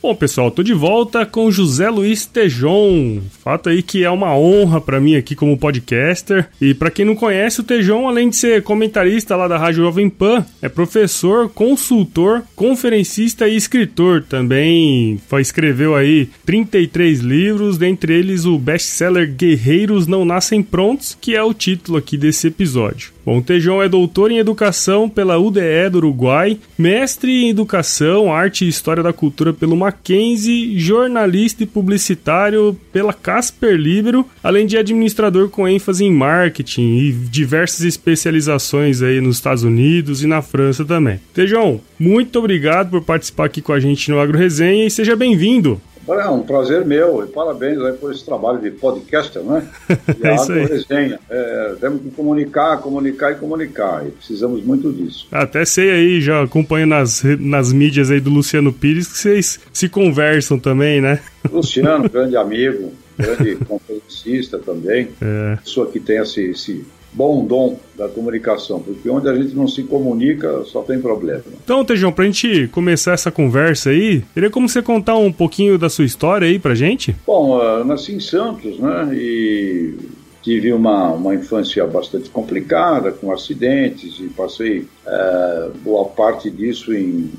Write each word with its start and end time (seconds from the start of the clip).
Bom, 0.00 0.14
pessoal, 0.14 0.48
tô 0.48 0.62
de 0.62 0.72
volta 0.72 1.26
com 1.26 1.50
José 1.50 1.90
Luiz 1.90 2.24
Tejon. 2.24 3.20
Fato 3.42 3.68
aí 3.68 3.82
que 3.82 4.04
é 4.04 4.10
uma 4.10 4.32
honra 4.32 4.80
para 4.80 5.00
mim 5.00 5.16
aqui 5.16 5.34
como 5.34 5.58
podcaster. 5.58 6.48
E 6.60 6.72
para 6.72 6.90
quem 6.90 7.04
não 7.04 7.16
conhece, 7.16 7.60
o 7.60 7.64
Tejon, 7.64 8.06
além 8.06 8.28
de 8.28 8.36
ser 8.36 8.62
comentarista 8.62 9.34
lá 9.34 9.48
da 9.48 9.58
Rádio 9.58 9.82
Jovem 9.82 10.08
Pan, 10.08 10.46
é 10.62 10.68
professor, 10.68 11.48
consultor, 11.48 12.44
conferencista 12.54 13.48
e 13.48 13.56
escritor. 13.56 14.22
Também 14.22 15.20
escreveu 15.40 15.96
aí 15.96 16.30
33 16.46 17.18
livros, 17.18 17.76
dentre 17.76 18.14
eles 18.14 18.44
o 18.44 18.56
best-seller 18.56 19.28
Guerreiros 19.28 20.06
Não 20.06 20.24
Nascem 20.24 20.62
Prontos, 20.62 21.18
que 21.20 21.34
é 21.34 21.42
o 21.42 21.52
título 21.52 21.98
aqui 21.98 22.16
desse 22.16 22.46
episódio. 22.46 23.17
Bom, 23.28 23.40
o 23.40 23.42
Tejon 23.42 23.82
é 23.82 23.90
doutor 23.90 24.30
em 24.30 24.38
educação 24.38 25.06
pela 25.06 25.36
UDE 25.36 25.90
do 25.92 25.98
Uruguai, 25.98 26.56
mestre 26.78 27.30
em 27.30 27.50
educação, 27.50 28.32
arte 28.32 28.64
e 28.64 28.68
história 28.68 29.02
da 29.02 29.12
cultura 29.12 29.52
pelo 29.52 29.76
Mackenzie, 29.76 30.78
jornalista 30.78 31.62
e 31.62 31.66
publicitário 31.66 32.74
pela 32.90 33.12
Casper 33.12 33.76
Libero, 33.76 34.24
além 34.42 34.66
de 34.66 34.78
administrador 34.78 35.50
com 35.50 35.68
ênfase 35.68 36.06
em 36.06 36.10
marketing 36.10 36.96
e 37.00 37.12
diversas 37.12 37.82
especializações 37.82 39.02
aí 39.02 39.20
nos 39.20 39.36
Estados 39.36 39.62
Unidos 39.62 40.22
e 40.22 40.26
na 40.26 40.40
França 40.40 40.82
também. 40.82 41.20
Tejon, 41.34 41.82
muito 41.98 42.38
obrigado 42.38 42.92
por 42.92 43.02
participar 43.02 43.44
aqui 43.44 43.60
com 43.60 43.74
a 43.74 43.78
gente 43.78 44.10
no 44.10 44.18
Agro 44.18 44.38
Resenha 44.38 44.86
e 44.86 44.90
seja 44.90 45.14
bem-vindo. 45.14 45.78
É 46.08 46.28
um 46.28 46.42
prazer 46.42 46.84
meu 46.84 47.24
e 47.24 47.26
parabéns 47.26 47.78
aí 47.80 47.92
por 47.92 48.12
esse 48.12 48.24
trabalho 48.24 48.58
de 48.58 48.70
podcaster, 48.70 49.42
né? 49.42 49.68
E 50.18 50.26
é 50.26 50.34
isso 50.34 50.52
aí. 50.52 50.64
resenha. 50.64 51.20
É, 51.28 51.74
temos 51.80 52.02
que 52.02 52.10
comunicar, 52.10 52.78
comunicar 52.78 53.32
e 53.32 53.34
comunicar. 53.36 54.06
E 54.06 54.10
precisamos 54.10 54.64
muito 54.64 54.92
disso. 54.92 55.26
Até 55.30 55.64
sei 55.64 55.90
aí, 55.90 56.20
já 56.20 56.42
acompanho 56.42 56.86
nas, 56.86 57.22
nas 57.38 57.72
mídias 57.72 58.10
aí 58.10 58.20
do 58.20 58.30
Luciano 58.30 58.72
Pires 58.72 59.08
que 59.08 59.18
vocês 59.18 59.60
se 59.72 59.88
conversam 59.88 60.58
também, 60.58 61.00
né? 61.00 61.20
Luciano, 61.50 62.08
grande 62.08 62.36
amigo, 62.36 62.92
grande 63.16 63.56
conferencista 63.56 64.58
também. 64.58 65.08
É. 65.20 65.56
Pessoa 65.56 65.90
que 65.90 66.00
tem 66.00 66.18
esse, 66.18 66.42
esse 66.42 66.84
bom 67.12 67.44
dom 67.44 67.78
da 67.96 68.08
comunicação, 68.08 68.80
porque 68.80 69.08
onde 69.08 69.28
a 69.28 69.34
gente 69.34 69.54
não 69.54 69.66
se 69.66 69.82
comunica 69.82 70.62
só 70.64 70.82
tem 70.82 71.00
problema. 71.00 71.42
Então, 71.64 71.84
Tejão, 71.84 72.12
pra 72.12 72.24
gente 72.24 72.68
começar 72.68 73.12
essa 73.12 73.30
conversa 73.30 73.90
aí, 73.90 74.22
teria 74.34 74.50
como 74.50 74.68
você 74.68 74.82
contar 74.82 75.16
um 75.16 75.32
pouquinho 75.32 75.78
da 75.78 75.88
sua 75.88 76.04
história 76.04 76.46
aí 76.46 76.58
pra 76.58 76.74
gente? 76.74 77.14
Bom, 77.26 77.60
eu 77.60 77.84
nasci 77.84 78.14
em 78.14 78.20
Santos, 78.20 78.78
né, 78.78 79.10
e 79.14 79.94
tive 80.42 80.72
uma, 80.72 81.12
uma 81.12 81.34
infância 81.34 81.86
bastante 81.86 82.30
complicada, 82.30 83.10
com 83.10 83.32
acidentes, 83.32 84.18
e 84.20 84.28
passei 84.28 84.86
é, 85.06 85.68
boa 85.82 86.04
parte 86.06 86.50
disso 86.50 86.94
em 86.94 87.30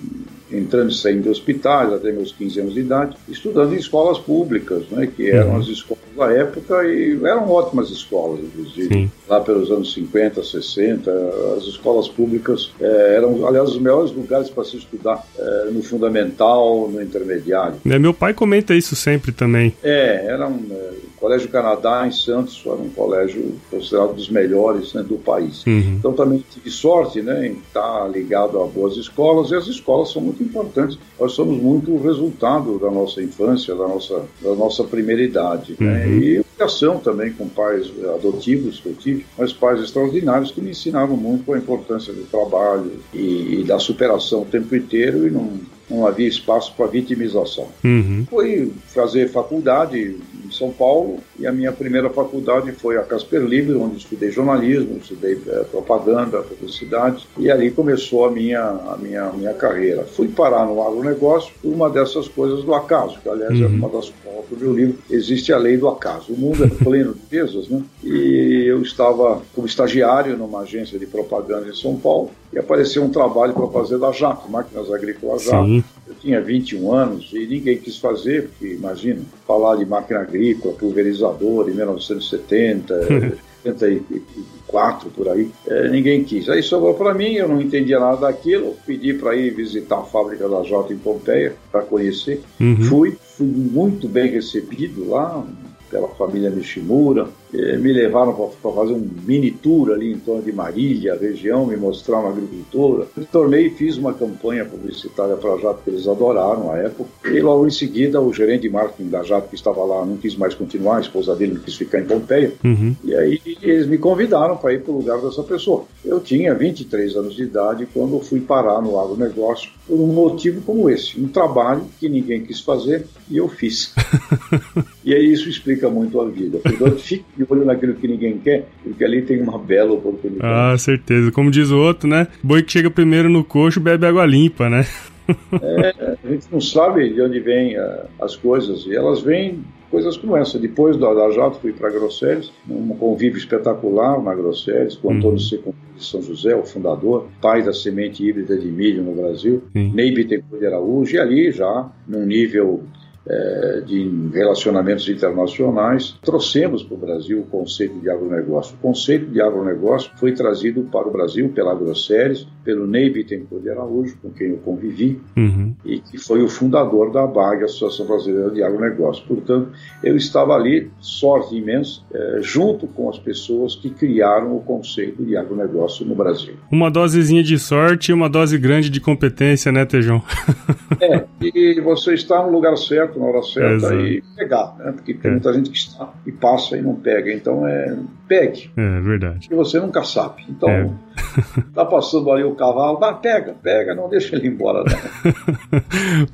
entrando 0.52 0.90
e 0.90 0.96
saindo 0.96 1.24
de 1.24 1.30
hospitais 1.30 1.94
até 1.94 2.12
meus 2.12 2.32
15 2.32 2.60
anos 2.60 2.74
de 2.74 2.80
idade, 2.80 3.16
estudando 3.28 3.74
em 3.74 3.78
escolas 3.78 4.18
públicas, 4.18 4.84
né, 4.90 5.08
que 5.08 5.30
eram 5.30 5.52
uhum. 5.52 5.58
as 5.58 5.68
escolas 5.68 6.04
da 6.16 6.32
época 6.32 6.84
e 6.86 7.20
eram 7.24 7.50
ótimas 7.50 7.90
escolas, 7.90 8.40
inclusive. 8.40 8.88
Sim. 8.88 9.12
Lá 9.28 9.40
pelos 9.40 9.72
anos 9.72 9.94
50, 9.94 10.44
60, 10.44 11.12
as 11.58 11.64
escolas 11.64 12.08
públicas 12.08 12.72
eh, 12.80 13.14
eram, 13.18 13.46
aliás, 13.48 13.70
os 13.70 13.80
melhores 13.80 14.12
lugares 14.12 14.50
para 14.50 14.64
se 14.64 14.78
estudar 14.78 15.26
eh, 15.38 15.70
no 15.72 15.82
fundamental, 15.84 16.90
no 16.90 17.02
intermediário. 17.02 17.76
É, 17.86 18.00
meu 18.00 18.14
pai 18.14 18.34
comenta 18.34 18.74
isso 18.74 18.96
sempre 18.96 19.32
também. 19.32 19.74
É, 19.84 20.26
era 20.26 20.48
um, 20.48 20.66
eh, 20.72 20.94
o 21.16 21.20
Colégio 21.20 21.50
Canadá 21.50 22.08
em 22.08 22.12
Santos 22.12 22.62
era 22.66 22.76
um 22.76 22.90
colégio 22.90 23.56
considerado 23.70 24.14
dos 24.14 24.30
melhores 24.30 24.94
né, 24.94 25.04
do 25.04 25.18
país. 25.18 25.66
Uhum. 25.66 25.96
Então 26.00 26.14
também 26.14 26.44
tive 26.50 26.70
sorte 26.70 27.22
né, 27.22 27.48
em 27.48 27.54
estar 27.54 28.08
ligado 28.08 28.62
a 28.62 28.66
boas 28.66 28.96
escolas 28.96 29.52
e 29.52 29.56
as 29.56 29.68
escolas 29.68 30.12
são 30.12 30.22
muito 30.22 30.42
importantes. 30.42 30.98
Nós 31.20 31.34
somos 31.34 31.62
muito 31.62 31.92
o 31.92 32.02
resultado 32.02 32.80
da 32.80 32.90
nossa 32.90 33.22
infância, 33.22 33.76
da 33.76 33.88
nossa, 33.88 34.24
da 34.42 34.56
nossa 34.56 34.84
primeira 34.84 35.22
idade. 35.22 35.76
Né? 35.80 35.99
Uhum. 36.06 36.20
E 36.20 36.36
educação 36.38 37.00
também 37.00 37.32
com 37.34 37.48
pais 37.48 37.92
adotivos 38.16 38.80
que 38.80 38.88
eu 38.88 38.96
tive, 38.96 39.26
mas 39.38 39.54
pais 39.54 39.82
extraordinários 39.82 40.52
que 40.52 40.62
me 40.62 40.72
ensinavam 40.72 41.16
muito 41.16 41.54
a 41.54 41.58
importância 41.58 42.14
do 42.14 42.24
trabalho 42.24 42.92
e, 43.14 43.62
e 43.62 43.64
da 43.64 43.80
superação 43.80 44.42
o 44.42 44.46
tempo 44.46 44.76
inteiro 44.76 45.28
e 45.28 45.30
não, 45.30 45.60
não 45.90 46.06
havia 46.06 46.28
espaço 46.28 46.74
para 46.76 46.88
vitimização. 46.88 47.68
Uhum. 47.84 48.26
Fui 48.30 48.72
fazer 48.88 49.30
faculdade 49.30 50.18
em 50.46 50.52
São 50.52 50.72
Paulo 50.72 51.20
e 51.38 51.48
a 51.48 51.52
minha 51.52 51.72
primeira 51.72 52.10
faculdade 52.10 52.72
foi 52.72 52.98
a 52.98 53.04
Casper 53.04 53.42
Libre, 53.42 53.76
onde 53.76 53.98
estudei 53.98 54.32
jornalismo, 54.32 54.98
estudei 55.02 55.40
é, 55.48 55.64
propaganda, 55.64 56.42
publicidade 56.42 57.28
e 57.38 57.50
ali 57.50 57.72
começou 57.72 58.26
a 58.26 58.32
minha, 58.32 58.62
a 58.62 58.98
minha, 59.00 59.24
a 59.24 59.34
minha 59.34 59.54
carreira. 59.54 60.04
Fui 60.04 60.28
parar 60.28 60.66
no 60.66 60.82
agronegócio 60.82 61.52
por 61.62 61.72
uma 61.72 61.90
dessas 61.90 62.28
coisas 62.28 62.64
do 62.64 62.74
acaso, 62.74 63.20
que 63.22 63.30
aliás 63.30 63.54
é 63.54 63.64
uhum. 63.66 63.66
é 63.66 63.68
uma 63.68 63.90
das 63.90 64.10
quais 64.10 64.30
do 64.50 64.58
meu 64.58 64.74
livro 64.74 64.98
existe 65.10 65.54
a 65.54 65.58
lei 65.58 65.78
do 65.78 65.88
acaso. 65.88 66.34
O 66.34 66.38
mundo 66.38 66.64
é 66.64 66.68
pleno 66.84 67.14
de 67.14 67.20
pesas, 67.22 67.68
né? 67.70 67.82
E 68.04 68.66
eu 68.68 68.82
estava 68.82 69.42
como 69.54 69.68
estagiário 69.68 70.36
numa 70.38 70.62
agência 70.62 70.98
de 70.98 71.06
propaganda 71.06 71.70
em 71.70 71.76
São 71.76 71.96
Paulo 71.96 72.32
e 72.52 72.58
apareceu 72.58 73.04
um 73.04 73.10
trabalho 73.10 73.54
para 73.54 73.68
fazer 73.68 74.00
da 74.00 74.12
Jaco, 74.12 74.50
Máquinas 74.50 74.92
Agrícolas 74.92 75.44
Jaco. 75.44 75.66
Sim. 75.66 75.84
Eu 76.08 76.16
tinha 76.16 76.42
21 76.42 76.92
anos 76.92 77.30
e 77.34 77.46
ninguém 77.46 77.78
quis 77.78 77.98
fazer, 77.98 78.50
porque 78.50 78.74
imagina, 78.74 79.22
falar 79.46 79.76
de 79.76 79.86
máquina 79.86 80.22
agrícola, 80.22 80.74
pulverizador 80.74 81.70
em 81.70 81.74
1970, 81.74 83.38
74 83.64 85.10
por 85.16 85.30
aí, 85.30 85.52
é, 85.68 85.90
ninguém 85.90 86.24
quis. 86.24 86.50
Aí 86.50 86.64
sobrou 86.64 86.96
para 86.96 87.14
mim, 87.14 87.34
eu 87.34 87.48
não 87.48 87.62
entendia 87.62 88.00
nada 88.00 88.22
daquilo, 88.22 88.76
pedi 88.86 89.14
para 89.14 89.36
ir 89.36 89.52
visitar 89.52 90.00
a 90.00 90.04
fábrica 90.04 90.50
da 90.50 90.64
Jota 90.64 90.92
em 90.92 90.98
Pompeia 90.98 91.54
para 91.72 91.82
conhecer. 91.82 92.42
Uhum. 92.60 92.84
Fui, 92.86 93.18
fui 93.38 93.48
muito 93.48 94.08
bem 94.08 94.32
recebido 94.32 95.08
lá, 95.08 95.46
pela 95.90 96.08
família 96.10 96.50
Nishimura, 96.50 97.28
me 97.52 97.92
levaram 97.92 98.34
para 98.34 98.72
fazer 98.72 98.94
um 98.94 99.10
mini 99.26 99.52
tour 99.52 99.92
ali 99.92 100.14
em 100.14 100.20
torno 100.20 100.44
de 100.44 100.52
Marília, 100.52 101.18
região, 101.20 101.66
me 101.66 101.76
mostrar 101.76 102.20
uma 102.20 102.30
agricultura. 102.30 103.08
Tornei 103.32 103.68
e 103.68 103.70
fiz 103.72 103.98
uma 103.98 104.14
campanha 104.14 104.66
publicitária 104.66 105.36
para 105.36 105.54
a 105.54 105.58
Jato 105.58 105.82
que 105.84 105.90
eles 105.90 106.08
adoraram 106.08 106.72
à 106.72 106.78
época. 106.78 107.10
E 107.26 107.42
logo 107.42 107.66
em 107.66 107.72
seguida, 107.72 108.22
o 108.22 108.32
gerente 108.32 108.62
de 108.62 108.70
marketing 108.70 109.10
da 109.10 109.24
Jato 109.24 109.50
que 109.50 109.56
estava 109.56 109.84
lá 109.84 110.06
não 110.06 110.18
quis 110.18 110.36
mais 110.36 110.54
continuar, 110.54 110.98
a 110.98 111.02
esposa 111.02 111.36
dele 111.36 111.56
não 111.56 111.62
quis 111.62 111.76
ficar 111.76 112.00
em 112.00 112.06
Pompeia. 112.06 112.54
Uhum. 112.64 112.96
E 113.04 113.16
aí 113.16 113.42
eles 113.62 113.88
me 113.88 113.98
convidaram 113.98 114.58
para 114.58 114.74
ir 114.74 114.82
para 114.82 114.92
o 114.92 114.98
lugar 114.98 115.20
dessa 115.20 115.44
pessoa. 115.44 115.86
Eu 116.06 116.20
tinha 116.20 116.54
23 116.54 117.16
anos 117.16 117.36
de 117.36 117.44
idade 117.44 117.88
quando 117.92 118.20
fui 118.20 118.40
parar 118.40 118.82
no 118.82 119.00
agronegócio 119.00 119.72
por 119.88 120.00
um 120.00 120.08
motivo 120.08 120.62
como 120.62 120.90
esse. 120.90 121.20
Um 121.20 121.28
trabalho 121.28 121.84
que 122.00 122.08
ninguém 122.08 122.44
quis 122.44 122.62
fazer 122.62 123.06
e 123.30 123.38
eu 123.38 123.48
fiz. 123.50 123.94
e 125.04 125.14
aí 125.14 125.32
isso 125.32 125.50
explica 125.50 125.90
muito 125.90 126.20
a 126.20 126.28
vida. 126.28 126.60
Portanto, 126.60 126.98
fique 127.00 127.26
de 127.38 127.46
olho 127.50 127.66
naquilo 127.66 127.94
que 127.96 128.08
ninguém 128.08 128.38
quer, 128.38 128.68
porque 128.84 129.04
ali 129.04 129.22
tem 129.22 129.42
uma 129.42 129.58
bela 129.58 129.94
oportunidade. 129.94 130.74
Ah, 130.74 130.78
certeza. 130.78 131.32
Como 131.32 131.52
diz 131.52 131.72
o 131.72 131.78
outro, 131.78 132.08
né? 132.08 132.28
Boi 132.44 132.64
que 132.64 132.72
chega 132.72 132.90
primeiro 132.90 133.30
no 133.30 133.44
coxo 133.44 133.80
bebe 133.80 134.06
água 134.06 134.26
limpa, 134.26 134.70
né? 134.70 134.86
é, 135.62 136.18
a 136.24 136.32
gente 136.32 136.48
não 136.52 136.62
sabe 136.62 137.14
de 137.14 137.22
onde 137.22 137.40
vêm 137.40 137.78
uh, 137.78 138.06
as 138.20 138.36
coisas, 138.36 138.86
e 138.86 138.96
elas 138.96 139.22
vêm 139.22 139.64
coisas 139.90 140.18
como 140.18 140.36
essa. 140.38 140.58
Depois 140.60 140.98
da, 140.98 141.14
da 141.14 141.32
Jato 141.32 141.60
fui 141.60 141.74
para 141.74 141.90
Grosseres, 141.90 142.52
um 142.70 142.90
convívio 142.90 143.38
espetacular 143.38 144.22
na 144.22 144.34
Grosseres, 144.34 144.96
com 144.96 145.12
Antônio 145.12 145.34
uhum. 145.34 145.40
Secundino 145.40 145.94
de 145.96 146.04
São 146.04 146.22
José, 146.22 146.56
o 146.56 146.64
fundador, 146.64 147.28
pai 147.42 147.64
da 147.64 147.74
semente 147.74 148.24
híbrida 148.24 148.58
de 148.58 148.68
milho 148.68 149.04
no 149.04 149.14
Brasil. 149.14 149.64
Ney 149.74 150.12
Bittencourt 150.14 150.60
de 150.60 150.68
Araújo, 150.68 151.16
e 151.16 151.20
ali 151.20 151.52
já 151.52 151.90
num 152.08 152.26
nível 152.26 152.84
é, 153.30 153.82
de 153.86 154.10
relacionamentos 154.34 155.08
internacionais, 155.08 156.18
trouxemos 156.24 156.84
para 156.84 156.96
o 156.96 156.98
Brasil 156.98 157.42
o 157.42 157.44
conceito 157.44 158.00
de 158.00 158.10
agronegócio. 158.10 158.76
O 158.76 158.82
conceito 158.82 159.28
de 159.28 159.40
agronegócio 159.40 160.12
foi 160.18 160.34
trazido 160.34 160.82
para 160.92 161.08
o 161.08 161.12
Brasil 161.12 161.50
pela 161.50 161.72
AgroSéries, 161.72 162.48
pelo 162.64 162.88
Ney 162.88 163.10
Bittencourt 163.10 163.62
de 163.62 163.70
Araújo, 163.70 164.18
com 164.22 164.32
quem 164.32 164.50
eu 164.50 164.58
convivi, 164.58 165.22
uhum. 165.38 165.76
e 165.86 166.00
que 166.00 166.18
foi 166.18 166.42
o 166.44 166.50
fundador 166.50 167.12
da 167.12 167.26
BAG, 167.26 167.64
Associação 167.64 168.08
Brasileira 168.08 168.50
de 168.50 168.64
Agronegócio. 168.64 169.24
Portanto, 169.28 169.70
eu 170.04 170.16
estava 170.16 170.56
ali, 170.56 170.90
sorte 171.00 171.56
imensa, 171.56 172.02
é, 172.12 172.40
junto 172.42 172.88
com 172.88 173.10
as 173.10 173.20
pessoas 173.20 173.76
que 173.76 173.90
criaram 173.90 174.56
o 174.56 174.62
conceito 174.62 175.24
de 175.24 175.38
agronegócio 175.38 176.06
no 176.06 176.16
Brasil. 176.16 176.56
Uma 176.72 176.90
dosezinha 176.90 177.44
de 177.44 177.60
sorte 177.60 178.12
e 178.12 178.14
uma 178.14 178.30
dose 178.30 178.58
grande 178.58 178.90
de 178.90 179.00
competência, 179.00 179.72
né, 179.72 179.86
Tejão? 179.86 180.22
é, 181.00 181.26
e 181.42 181.80
você 181.82 182.14
está 182.14 182.44
no 182.44 182.52
lugar 182.52 182.78
certo, 182.78 183.20
na 183.20 183.26
hora 183.26 183.42
certa 183.42 183.94
e 183.96 184.22
pegar, 184.36 184.76
né? 184.78 184.92
Porque 184.92 185.14
tem 185.14 185.30
é. 185.30 185.32
muita 185.34 185.54
gente 185.54 185.70
que 185.70 185.78
está 185.78 186.12
e 186.26 186.32
passa 186.32 186.78
e 186.78 186.82
não 186.82 186.96
pega. 186.96 187.32
Então 187.32 187.68
é 187.68 187.96
pegue. 188.28 188.72
É 188.78 189.00
verdade. 189.02 189.48
E 189.52 189.56
você 189.56 189.80
nunca 189.80 190.04
sabe. 190.04 190.44
Então, 190.50 190.70
é. 190.70 190.90
tá 191.74 191.86
passando 191.86 192.32
ali 192.32 192.44
o 192.44 192.56
cavalo, 192.56 193.00
dá, 193.00 193.14
pega, 193.14 193.56
pega, 193.62 193.96
não 193.96 194.10
deixa 194.10 194.36
ele 194.36 194.48
embora. 194.48 194.84
Não. 194.84 195.82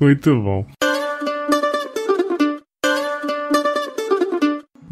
Muito 0.00 0.34
bom. 0.42 0.66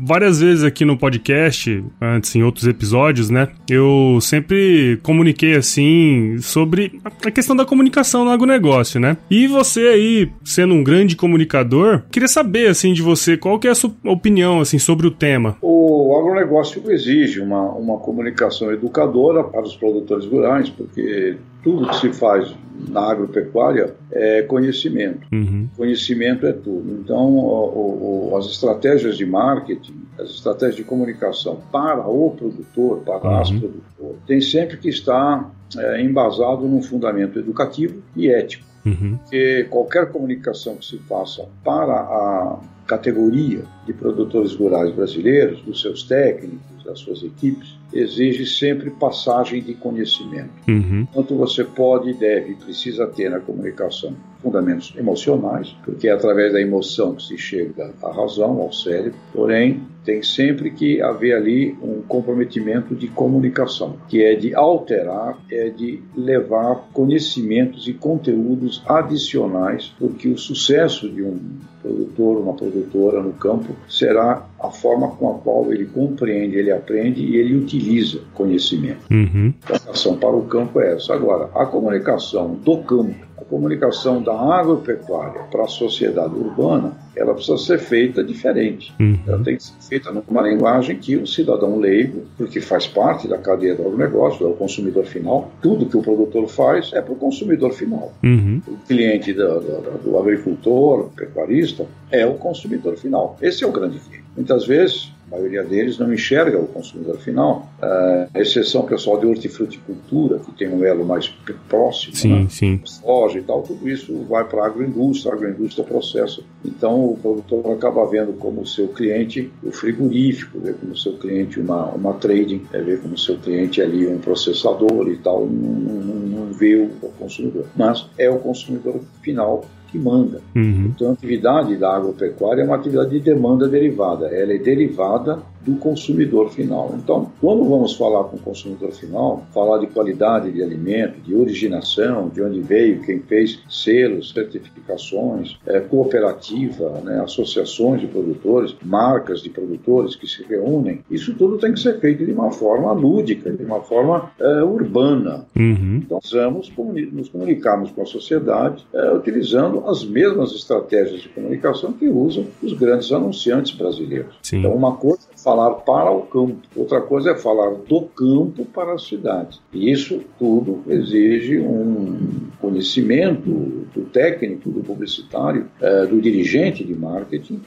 Várias 0.04 0.40
vezes 0.40 0.62
aqui 0.62 0.84
no 0.84 0.98
podcast, 0.98 1.82
antes 2.00 2.34
em 2.36 2.42
outros 2.42 2.66
episódios, 2.66 3.30
né? 3.30 3.48
Eu 3.68 4.18
sempre 4.20 4.98
comuniquei 5.02 5.56
assim 5.56 6.36
sobre 6.38 7.00
a 7.24 7.30
questão 7.30 7.56
da 7.56 7.64
comunicação 7.64 8.24
no 8.24 8.30
agronegócio, 8.30 9.00
né? 9.00 9.16
E 9.30 9.46
você 9.46 9.80
aí, 9.80 10.30
sendo 10.44 10.74
um 10.74 10.84
grande 10.84 11.16
comunicador, 11.16 12.02
queria 12.10 12.28
saber 12.28 12.68
assim 12.68 12.92
de 12.92 13.00
você 13.00 13.36
qual 13.36 13.58
que 13.58 13.66
é 13.66 13.70
a 13.70 13.74
sua 13.74 13.92
opinião 14.04 14.60
assim 14.60 14.78
sobre 14.78 15.06
o 15.06 15.10
tema. 15.10 15.56
O 15.62 16.16
agronegócio 16.18 16.82
exige 16.90 17.40
uma, 17.40 17.70
uma 17.72 17.98
comunicação 17.98 18.70
educadora 18.72 19.42
para 19.42 19.62
os 19.62 19.74
produtores 19.74 20.26
rurais, 20.26 20.68
porque 20.68 21.36
tudo 21.64 21.88
que 21.88 21.96
se 21.96 22.12
faz 22.12 22.54
na 22.88 23.10
agropecuária 23.10 23.94
é 24.12 24.42
conhecimento. 24.42 25.26
Uhum. 25.32 25.68
Conhecimento 25.76 26.46
é 26.46 26.52
tudo. 26.52 27.00
Então, 27.00 27.36
o, 27.36 28.30
o, 28.30 28.36
as 28.36 28.46
estratégias 28.46 29.16
de 29.16 29.24
marketing, 29.24 29.94
as 30.18 30.30
estratégias 30.30 30.76
de 30.76 30.84
comunicação 30.84 31.60
para 31.72 32.06
o 32.06 32.30
produtor, 32.30 32.98
para 33.00 33.28
uhum. 33.28 33.40
as 33.40 33.50
produtoras, 33.50 34.16
tem 34.26 34.40
sempre 34.40 34.76
que 34.76 34.88
estar 34.90 35.50
é, 35.76 36.02
embasado 36.02 36.68
num 36.68 36.82
fundamento 36.82 37.38
educativo 37.38 38.02
e 38.14 38.28
ético. 38.28 38.66
Uhum. 38.84 39.16
Porque 39.16 39.66
qualquer 39.70 40.12
comunicação 40.12 40.76
que 40.76 40.84
se 40.84 40.98
faça 40.98 41.46
para 41.64 41.94
a 41.94 42.58
categoria 42.86 43.62
de 43.86 43.94
produtores 43.94 44.54
rurais 44.54 44.94
brasileiros, 44.94 45.62
dos 45.62 45.80
seus 45.80 46.02
técnicos, 46.02 46.73
das 46.84 46.98
suas 46.98 47.22
equipes, 47.22 47.76
exige 47.92 48.46
sempre 48.46 48.90
passagem 48.90 49.62
de 49.62 49.74
conhecimento. 49.74 50.50
Uhum. 50.68 51.06
Quanto 51.12 51.36
você 51.36 51.64
pode, 51.64 52.12
deve 52.14 52.52
e 52.52 52.54
precisa 52.54 53.06
ter 53.06 53.30
na 53.30 53.40
comunicação 53.40 54.14
fundamentos 54.42 54.92
emocionais, 54.96 55.74
porque 55.84 56.06
é 56.06 56.12
através 56.12 56.52
da 56.52 56.60
emoção 56.60 57.14
que 57.14 57.22
se 57.22 57.38
chega 57.38 57.94
à 58.02 58.12
razão, 58.12 58.60
ao 58.60 58.72
cérebro, 58.72 59.18
porém 59.32 59.80
tem 60.04 60.22
sempre 60.22 60.70
que 60.70 61.00
haver 61.00 61.34
ali 61.34 61.74
um 61.82 62.02
comprometimento 62.02 62.94
de 62.94 63.08
comunicação, 63.08 63.96
que 64.06 64.22
é 64.22 64.34
de 64.34 64.54
alterar, 64.54 65.38
é 65.50 65.70
de 65.70 66.02
levar 66.14 66.90
conhecimentos 66.92 67.88
e 67.88 67.94
conteúdos 67.94 68.82
adicionais, 68.86 69.94
porque 69.98 70.28
o 70.28 70.36
sucesso 70.36 71.08
de 71.08 71.22
um 71.22 71.40
produtor, 71.80 72.38
uma 72.38 72.52
produtora 72.52 73.22
no 73.22 73.32
campo, 73.32 73.74
será 73.88 74.46
a 74.66 74.70
forma 74.70 75.08
com 75.08 75.30
a 75.30 75.34
qual 75.38 75.72
ele 75.72 75.86
compreende, 75.86 76.56
ele 76.56 76.70
aprende 76.70 77.22
e 77.22 77.36
ele 77.36 77.56
utiliza 77.56 78.20
conhecimento. 78.34 79.06
Uhum. 79.10 79.52
A 79.68 79.90
ação 79.90 80.16
para 80.16 80.34
o 80.34 80.42
campo 80.42 80.80
é 80.80 80.94
essa. 80.94 81.14
Agora, 81.14 81.50
a 81.54 81.66
comunicação 81.66 82.54
do 82.54 82.78
campo 82.78 83.34
a 83.44 83.44
comunicação 83.44 84.22
da 84.22 84.32
agropecuária 84.32 85.42
para 85.50 85.64
a 85.64 85.68
sociedade 85.68 86.34
urbana, 86.34 86.92
ela 87.14 87.34
precisa 87.34 87.58
ser 87.58 87.78
feita 87.78 88.24
diferente. 88.24 88.92
Uhum. 88.98 89.18
Ela 89.26 89.42
tem 89.42 89.56
que 89.56 89.62
ser 89.64 89.74
feita 89.88 90.10
numa 90.10 90.42
linguagem 90.42 90.96
que 90.96 91.16
o 91.16 91.26
cidadão 91.26 91.78
leigo, 91.78 92.22
porque 92.38 92.60
faz 92.60 92.86
parte 92.86 93.28
da 93.28 93.36
cadeia 93.36 93.74
do 93.74 93.82
agronegócio, 93.82 94.46
é 94.46 94.48
o 94.48 94.54
consumidor 94.54 95.04
final, 95.04 95.50
tudo 95.60 95.86
que 95.86 95.96
o 95.96 96.02
produtor 96.02 96.48
faz 96.48 96.92
é 96.92 97.00
para 97.00 97.12
o 97.12 97.16
consumidor 97.16 97.72
final. 97.72 98.12
Uhum. 98.22 98.62
O 98.66 98.76
cliente 98.86 99.32
do, 99.32 99.60
do, 99.60 99.98
do 100.02 100.18
agricultor, 100.18 101.10
pecuarista, 101.10 101.86
é 102.10 102.24
o 102.24 102.34
consumidor 102.34 102.96
final. 102.96 103.36
Esse 103.42 103.64
é 103.64 103.66
o 103.66 103.72
grande 103.72 103.98
cliente. 103.98 104.23
Muitas 104.36 104.66
vezes 104.66 105.12
a 105.30 105.36
maioria 105.36 105.62
deles 105.62 105.98
não 105.98 106.12
enxerga 106.12 106.58
o 106.58 106.66
consumidor 106.66 107.18
final, 107.18 107.68
uh, 107.82 108.38
exceção 108.38 108.82
o 108.82 108.86
pessoal 108.86 109.18
de 109.18 109.26
hortifruticultura, 109.26 110.38
que 110.38 110.52
tem 110.52 110.68
um 110.68 110.84
elo 110.84 111.04
mais 111.04 111.28
próximo, 111.68 112.14
sim, 112.14 112.42
né? 112.42 112.46
sim. 112.50 112.80
soja 112.84 113.38
e 113.38 113.42
tal, 113.42 113.62
tudo 113.62 113.88
isso 113.88 114.14
vai 114.28 114.44
para 114.44 114.62
a 114.62 114.66
agroindústria, 114.66 115.32
a 115.32 115.36
agroindústria 115.36 115.84
processa. 115.84 116.42
Então 116.64 117.04
o 117.04 117.16
produtor 117.16 117.72
acaba 117.72 118.06
vendo 118.06 118.34
como 118.34 118.66
seu 118.66 118.88
cliente 118.88 119.50
o 119.62 119.70
frigorífico, 119.70 120.58
vê 120.58 120.72
como 120.74 120.96
seu 120.96 121.14
cliente 121.14 121.58
uma, 121.58 121.86
uma 121.86 122.12
trading, 122.14 122.62
é, 122.72 122.80
vê 122.80 122.96
como 122.96 123.16
seu 123.16 123.38
cliente 123.38 123.80
ali 123.80 124.06
um 124.06 124.18
processador 124.18 125.08
e 125.08 125.16
tal, 125.16 125.46
não, 125.46 125.72
não, 125.72 126.14
não 126.46 126.52
vê 126.52 126.76
o 126.76 127.08
consumidor. 127.18 127.66
Mas 127.74 128.06
é 128.18 128.28
o 128.28 128.38
consumidor 128.38 129.00
final 129.22 129.64
que 129.94 129.98
manda. 129.98 130.40
Uhum. 130.56 130.92
Então, 130.94 131.10
a 131.10 131.12
atividade 131.12 131.76
da 131.76 131.94
agropecuária 131.94 132.62
é 132.62 132.64
uma 132.64 132.74
atividade 132.74 133.10
de 133.10 133.20
demanda 133.20 133.68
derivada. 133.68 134.26
Ela 134.26 134.52
é 134.52 134.58
derivada 134.58 135.38
do 135.64 135.76
consumidor 135.76 136.50
final. 136.50 136.94
Então, 136.96 137.30
quando 137.40 137.64
vamos 137.64 137.94
falar 137.96 138.24
com 138.24 138.36
o 138.36 138.40
consumidor 138.40 138.92
final, 138.92 139.44
falar 139.52 139.78
de 139.78 139.86
qualidade 139.86 140.52
de 140.52 140.62
alimento, 140.62 141.20
de 141.20 141.34
originação, 141.34 142.28
de 142.28 142.42
onde 142.42 142.60
veio, 142.60 143.00
quem 143.02 143.20
fez 143.20 143.60
selos, 143.68 144.32
certificações, 144.32 145.58
é, 145.66 145.80
cooperativa, 145.80 147.00
né, 147.02 147.20
associações 147.20 148.00
de 148.00 148.06
produtores, 148.06 148.76
marcas 148.84 149.40
de 149.42 149.48
produtores 149.48 150.14
que 150.14 150.26
se 150.26 150.42
reúnem, 150.44 151.00
isso 151.10 151.34
tudo 151.34 151.58
tem 151.58 151.72
que 151.72 151.80
ser 151.80 151.98
feito 151.98 152.24
de 152.24 152.32
uma 152.32 152.50
forma 152.50 152.92
lúdica, 152.92 153.50
de 153.50 153.64
uma 153.64 153.80
forma 153.80 154.30
é, 154.38 154.62
urbana. 154.62 155.46
Uhum. 155.56 156.00
Então, 156.04 156.18
precisamos 156.18 156.70
nos 157.12 157.28
comunicarmos 157.28 157.90
com 157.90 158.02
a 158.02 158.06
sociedade 158.06 158.86
é, 158.92 159.12
utilizando 159.12 159.84
as 159.86 160.04
mesmas 160.04 160.52
estratégias 160.52 161.22
de 161.22 161.28
comunicação 161.28 161.92
que 161.92 162.06
usam 162.06 162.46
os 162.62 162.72
grandes 162.72 163.10
anunciantes 163.12 163.72
brasileiros. 163.72 164.34
Sim. 164.42 164.58
Então, 164.58 164.74
uma 164.74 164.96
coisa 164.96 165.33
falar 165.44 165.70
para 165.72 166.10
o 166.10 166.22
campo, 166.22 166.56
outra 166.74 167.02
coisa 167.02 167.32
é 167.32 167.36
falar 167.36 167.74
do 167.74 168.02
campo 168.02 168.64
para 168.64 168.94
a 168.94 168.98
cidade. 168.98 169.60
E 169.72 169.92
isso 169.92 170.22
tudo 170.38 170.82
exige 170.88 171.60
um 171.60 172.48
conhecimento 172.58 173.50
do 173.94 174.06
técnico, 174.10 174.70
do 174.70 174.80
publicitário, 174.80 175.68
é, 175.80 176.06
do 176.06 176.18
dirigente 176.20 176.82
de 176.82 176.94
marketing, 176.94 177.60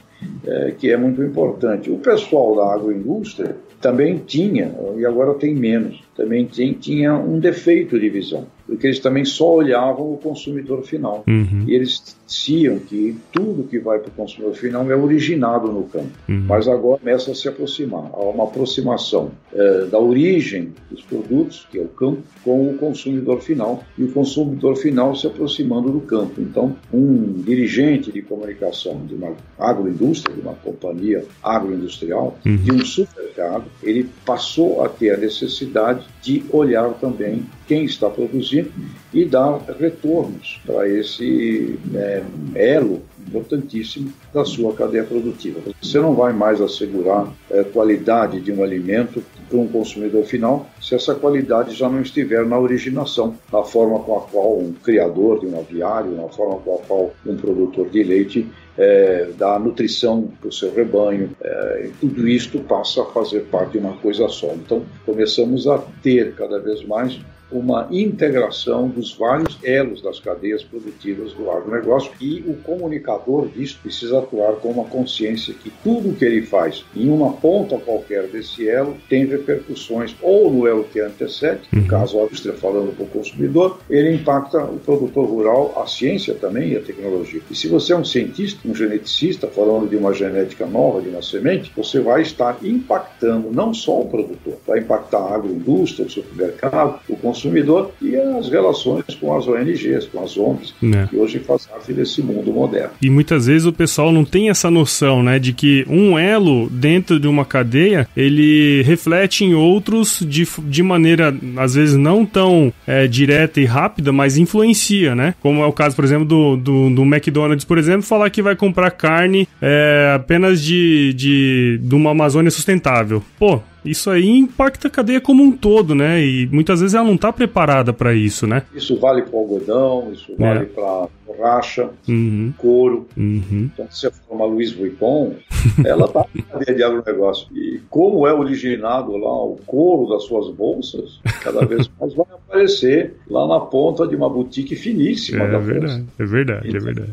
é, 0.46 0.74
que 0.76 0.90
é 0.90 0.96
muito 0.96 1.22
importante. 1.22 1.90
O 1.90 1.98
pessoal 1.98 2.56
da 2.56 2.74
agroindústria 2.74 3.56
também 3.80 4.18
tinha, 4.26 4.74
e 4.96 5.06
agora 5.06 5.34
tem 5.34 5.54
menos, 5.54 6.02
também 6.16 6.44
tinha 6.44 7.14
um 7.14 7.38
defeito 7.38 7.98
de 7.98 8.08
visão 8.08 8.46
porque 8.68 8.86
eles 8.86 8.98
também 8.98 9.24
só 9.24 9.54
olhavam 9.54 10.12
o 10.12 10.18
consumidor 10.18 10.82
final. 10.82 11.24
Uhum. 11.26 11.64
E 11.66 11.74
eles 11.74 12.14
diziam 12.26 12.78
que 12.78 13.16
tudo 13.32 13.66
que 13.66 13.78
vai 13.78 13.98
para 13.98 14.08
o 14.08 14.12
consumidor 14.12 14.54
final 14.54 14.88
é 14.90 14.94
originado 14.94 15.72
no 15.72 15.84
campo. 15.84 16.10
Uhum. 16.28 16.44
Mas 16.46 16.68
agora 16.68 16.98
começa 16.98 17.30
a 17.30 17.34
se 17.34 17.48
aproximar. 17.48 18.10
Há 18.12 18.20
uma 18.20 18.44
aproximação 18.44 19.30
é, 19.54 19.86
da 19.86 19.98
origem 19.98 20.74
dos 20.90 21.02
produtos, 21.02 21.66
que 21.70 21.78
é 21.78 21.82
o 21.82 21.88
campo, 21.88 22.22
com 22.44 22.68
o 22.68 22.74
consumidor 22.74 23.40
final. 23.40 23.82
E 23.96 24.04
o 24.04 24.12
consumidor 24.12 24.76
final 24.76 25.16
se 25.16 25.26
aproximando 25.26 25.90
do 25.90 26.00
campo. 26.00 26.38
Então, 26.38 26.76
um 26.92 27.32
dirigente 27.40 28.12
de 28.12 28.20
comunicação 28.20 29.00
de 29.06 29.14
uma 29.14 29.32
agroindústria, 29.58 30.07
de 30.12 30.40
uma 30.40 30.54
companhia 30.54 31.24
agroindustrial, 31.42 32.38
uhum. 32.44 32.56
de 32.56 32.72
um 32.72 32.84
supermercado, 32.84 33.64
ele 33.82 34.08
passou 34.24 34.84
a 34.84 34.88
ter 34.88 35.10
a 35.10 35.16
necessidade 35.16 36.06
de 36.22 36.44
olhar 36.50 36.92
também 36.94 37.44
quem 37.66 37.84
está 37.84 38.08
produzindo 38.08 38.72
e 39.12 39.24
dar 39.24 39.58
retornos 39.78 40.60
para 40.66 40.88
esse 40.88 41.78
é, 41.94 42.22
elo 42.54 43.02
importantíssimo 43.26 44.12
da 44.32 44.44
sua 44.44 44.72
cadeia 44.74 45.04
produtiva. 45.04 45.60
Você 45.80 45.98
não 45.98 46.14
vai 46.14 46.32
mais 46.32 46.60
assegurar 46.60 47.32
é, 47.50 47.62
qualidade 47.64 48.40
de 48.40 48.52
um 48.52 48.62
alimento 48.62 49.22
para 49.48 49.58
um 49.58 49.66
consumidor 49.66 50.24
final 50.24 50.68
se 50.80 50.94
essa 50.94 51.14
qualidade 51.14 51.74
já 51.74 51.88
não 51.88 52.00
estiver 52.00 52.44
na 52.46 52.58
originação, 52.58 53.34
na 53.52 53.62
forma 53.62 53.98
com 54.00 54.18
a 54.18 54.20
qual 54.22 54.58
um 54.58 54.72
criador 54.72 55.40
de 55.40 55.46
um 55.46 55.58
aviário, 55.58 56.12
na 56.12 56.28
forma 56.28 56.60
com 56.60 56.74
a 56.74 56.78
qual 56.86 57.12
um 57.26 57.36
produtor 57.36 57.88
de 57.88 58.02
leite 58.02 58.48
é, 58.76 59.30
dá 59.36 59.58
nutrição 59.58 60.30
para 60.40 60.48
o 60.48 60.52
seu 60.52 60.72
rebanho, 60.72 61.30
é, 61.42 61.90
tudo 62.00 62.28
isto 62.28 62.60
passa 62.60 63.02
a 63.02 63.06
fazer 63.06 63.40
parte 63.46 63.72
de 63.72 63.78
uma 63.78 63.96
coisa 63.96 64.28
só. 64.28 64.52
Então, 64.54 64.84
começamos 65.04 65.66
a 65.66 65.78
ter 66.00 66.34
cada 66.34 66.60
vez 66.60 66.84
mais 66.84 67.20
uma 67.50 67.88
integração 67.90 68.88
dos 68.88 69.14
vários 69.14 69.58
elos 69.62 70.02
das 70.02 70.20
cadeias 70.20 70.62
produtivas 70.62 71.32
do 71.32 71.50
agronegócio 71.50 72.12
e 72.20 72.40
o 72.46 72.54
comunicador 72.56 73.48
disso 73.48 73.78
precisa 73.82 74.18
atuar 74.18 74.56
com 74.56 74.68
uma 74.70 74.84
consciência 74.84 75.54
que 75.54 75.70
tudo 75.82 76.10
o 76.10 76.14
que 76.14 76.24
ele 76.24 76.42
faz 76.42 76.84
em 76.94 77.08
uma 77.08 77.32
ponta 77.32 77.78
qualquer 77.78 78.26
desse 78.28 78.68
elo 78.68 78.96
tem 79.08 79.24
repercussões 79.26 80.14
ou 80.20 80.50
no 80.50 80.66
elo 80.66 80.84
que 80.84 81.00
antecede, 81.00 81.62
no 81.72 81.82
uhum. 81.82 81.86
caso 81.86 82.20
a 82.20 82.24
indústria 82.24 82.54
falando 82.54 82.94
para 82.94 83.04
o 83.04 83.08
consumidor, 83.08 83.78
ele 83.88 84.14
impacta 84.14 84.62
o 84.64 84.78
produtor 84.78 85.26
rural, 85.26 85.80
a 85.82 85.86
ciência 85.86 86.34
também 86.34 86.72
e 86.72 86.76
a 86.76 86.80
tecnologia. 86.80 87.40
E 87.50 87.54
se 87.54 87.68
você 87.68 87.92
é 87.92 87.96
um 87.96 88.04
cientista, 88.04 88.66
um 88.68 88.74
geneticista 88.74 89.46
falando 89.46 89.88
de 89.88 89.96
uma 89.96 90.12
genética 90.12 90.66
nova, 90.66 91.00
de 91.00 91.08
uma 91.08 91.22
semente, 91.22 91.72
você 91.74 92.00
vai 92.00 92.22
estar 92.22 92.58
impactando 92.62 93.50
não 93.50 93.72
só 93.72 94.00
o 94.00 94.08
produtor, 94.08 94.58
vai 94.66 94.80
impactar 94.80 95.18
a 95.18 95.34
agroindústria, 95.34 96.06
o 96.06 96.10
supermercado, 96.10 97.00
o 97.08 97.16
consumidor 97.16 97.37
consumidor 97.38 97.92
e 98.02 98.16
as 98.16 98.48
relações 98.48 99.04
com 99.20 99.36
as 99.36 99.46
ONGs, 99.46 100.06
com 100.06 100.22
as 100.22 100.36
ONGs, 100.36 100.74
é. 100.82 101.06
que 101.06 101.16
hoje 101.16 101.38
fazem 101.38 101.68
parte 101.70 101.92
desse 101.92 102.20
mundo 102.20 102.52
moderno. 102.52 102.90
E 103.00 103.08
muitas 103.08 103.46
vezes 103.46 103.66
o 103.66 103.72
pessoal 103.72 104.10
não 104.10 104.24
tem 104.24 104.50
essa 104.50 104.70
noção, 104.70 105.22
né, 105.22 105.38
de 105.38 105.52
que 105.52 105.86
um 105.88 106.18
elo 106.18 106.68
dentro 106.68 107.20
de 107.20 107.28
uma 107.28 107.44
cadeia, 107.44 108.08
ele 108.16 108.82
reflete 108.82 109.44
em 109.44 109.54
outros 109.54 110.24
de, 110.26 110.46
de 110.64 110.82
maneira, 110.82 111.34
às 111.56 111.74
vezes, 111.74 111.96
não 111.96 112.26
tão 112.26 112.72
é, 112.86 113.06
direta 113.06 113.60
e 113.60 113.64
rápida, 113.64 114.12
mas 114.12 114.36
influencia, 114.36 115.14
né? 115.14 115.34
Como 115.40 115.62
é 115.62 115.66
o 115.66 115.72
caso, 115.72 115.94
por 115.94 116.04
exemplo, 116.04 116.24
do, 116.24 116.56
do, 116.56 116.90
do 116.90 117.02
McDonald's, 117.02 117.64
por 117.64 117.78
exemplo, 117.78 118.02
falar 118.02 118.30
que 118.30 118.42
vai 118.42 118.56
comprar 118.56 118.90
carne 118.90 119.48
é, 119.60 120.12
apenas 120.14 120.62
de, 120.62 121.12
de, 121.14 121.80
de 121.82 121.94
uma 121.94 122.10
Amazônia 122.10 122.50
sustentável. 122.50 123.22
Pô, 123.38 123.60
isso 123.90 124.10
aí 124.10 124.28
impacta 124.28 124.88
a 124.88 124.90
cadeia 124.90 125.20
como 125.20 125.42
um 125.42 125.52
todo, 125.52 125.94
né? 125.94 126.24
E 126.24 126.46
muitas 126.46 126.80
vezes 126.80 126.94
ela 126.94 127.06
não 127.06 127.14
está 127.14 127.32
preparada 127.32 127.92
para 127.92 128.14
isso, 128.14 128.46
né? 128.46 128.62
Isso 128.74 128.98
vale 128.98 129.22
para 129.22 129.36
o 129.36 129.38
algodão, 129.38 130.10
isso 130.12 130.34
vale 130.38 130.60
é. 130.60 130.64
para 130.64 131.08
borracha, 131.26 131.90
uhum. 132.08 132.52
couro. 132.56 133.06
Uhum. 133.16 133.70
Então, 133.72 133.86
se 133.90 134.00
você 134.00 134.10
for 134.10 134.34
uma 134.34 134.46
Louis 134.46 134.72
Vuitton, 134.72 135.34
ela 135.84 136.06
está 136.06 136.24
na 136.34 136.42
cadeia 136.42 136.76
de 136.76 136.82
agronegócio. 136.82 137.46
E 137.54 137.80
como 137.90 138.26
é 138.26 138.32
originado 138.32 139.16
lá 139.16 139.44
o 139.44 139.58
couro 139.66 140.10
das 140.10 140.24
suas 140.24 140.50
bolsas, 140.54 141.20
cada 141.42 141.64
vez 141.66 141.88
mais 142.00 142.14
vai 142.14 142.26
aparecer 142.32 143.14
lá 143.28 143.46
na 143.46 143.60
ponta 143.60 144.06
de 144.06 144.16
uma 144.16 144.28
boutique 144.28 144.74
finíssima 144.74 145.44
é 145.44 145.50
da 145.50 145.58
verdade, 145.58 146.04
É 146.18 146.24
verdade, 146.24 146.66
é 146.66 146.70
então, 146.70 146.80
é 146.80 146.84
verdade 146.84 147.12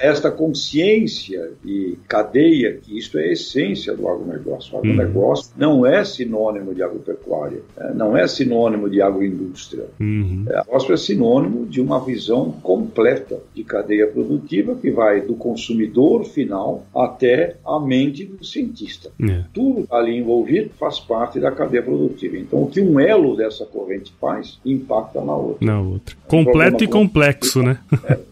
esta 0.00 0.30
consciência 0.30 1.50
de 1.64 1.98
cadeia, 2.06 2.78
que 2.82 2.98
isso 2.98 3.18
é 3.18 3.24
a 3.24 3.32
essência 3.32 3.94
do 3.96 4.08
agronegócio. 4.08 4.74
O 4.74 4.78
agronegócio 4.78 5.52
uhum. 5.52 5.60
não 5.60 5.86
é 5.86 6.04
sinônimo 6.04 6.74
de 6.74 6.82
agropecuária, 6.82 7.60
é, 7.76 7.94
não 7.94 8.16
é 8.16 8.26
sinônimo 8.26 8.88
de 8.88 9.00
agroindústria. 9.00 9.86
Uhum. 9.98 10.44
É, 10.48 10.58
agronegócio 10.58 10.94
é 10.94 10.96
sinônimo 10.96 11.66
de 11.66 11.80
uma 11.80 12.04
visão 12.04 12.52
completa 12.62 13.38
de 13.54 13.64
cadeia 13.64 14.06
produtiva 14.06 14.74
que 14.74 14.90
vai 14.90 15.20
do 15.20 15.34
consumidor 15.34 16.24
final 16.24 16.86
até 16.94 17.56
a 17.64 17.78
mente 17.80 18.24
do 18.24 18.44
cientista. 18.44 19.10
É. 19.20 19.44
Tudo 19.52 19.86
ali 19.90 20.16
envolvido 20.16 20.70
faz 20.78 21.00
parte 21.00 21.40
da 21.40 21.50
cadeia 21.50 21.82
produtiva. 21.82 22.36
Então, 22.36 22.62
o 22.62 22.66
que 22.68 22.80
um 22.80 23.00
elo 23.00 23.36
dessa 23.36 23.64
corrente 23.64 24.12
faz 24.20 24.58
impacta 24.64 25.20
na 25.20 25.34
outra. 25.34 25.66
Na 25.66 25.80
outra. 25.80 26.16
Completo 26.26 26.84
um 26.84 26.84
e 26.84 26.88
complexo, 26.88 27.62
né? 27.62 27.78
É, 27.92 27.96
complexo. 27.96 28.27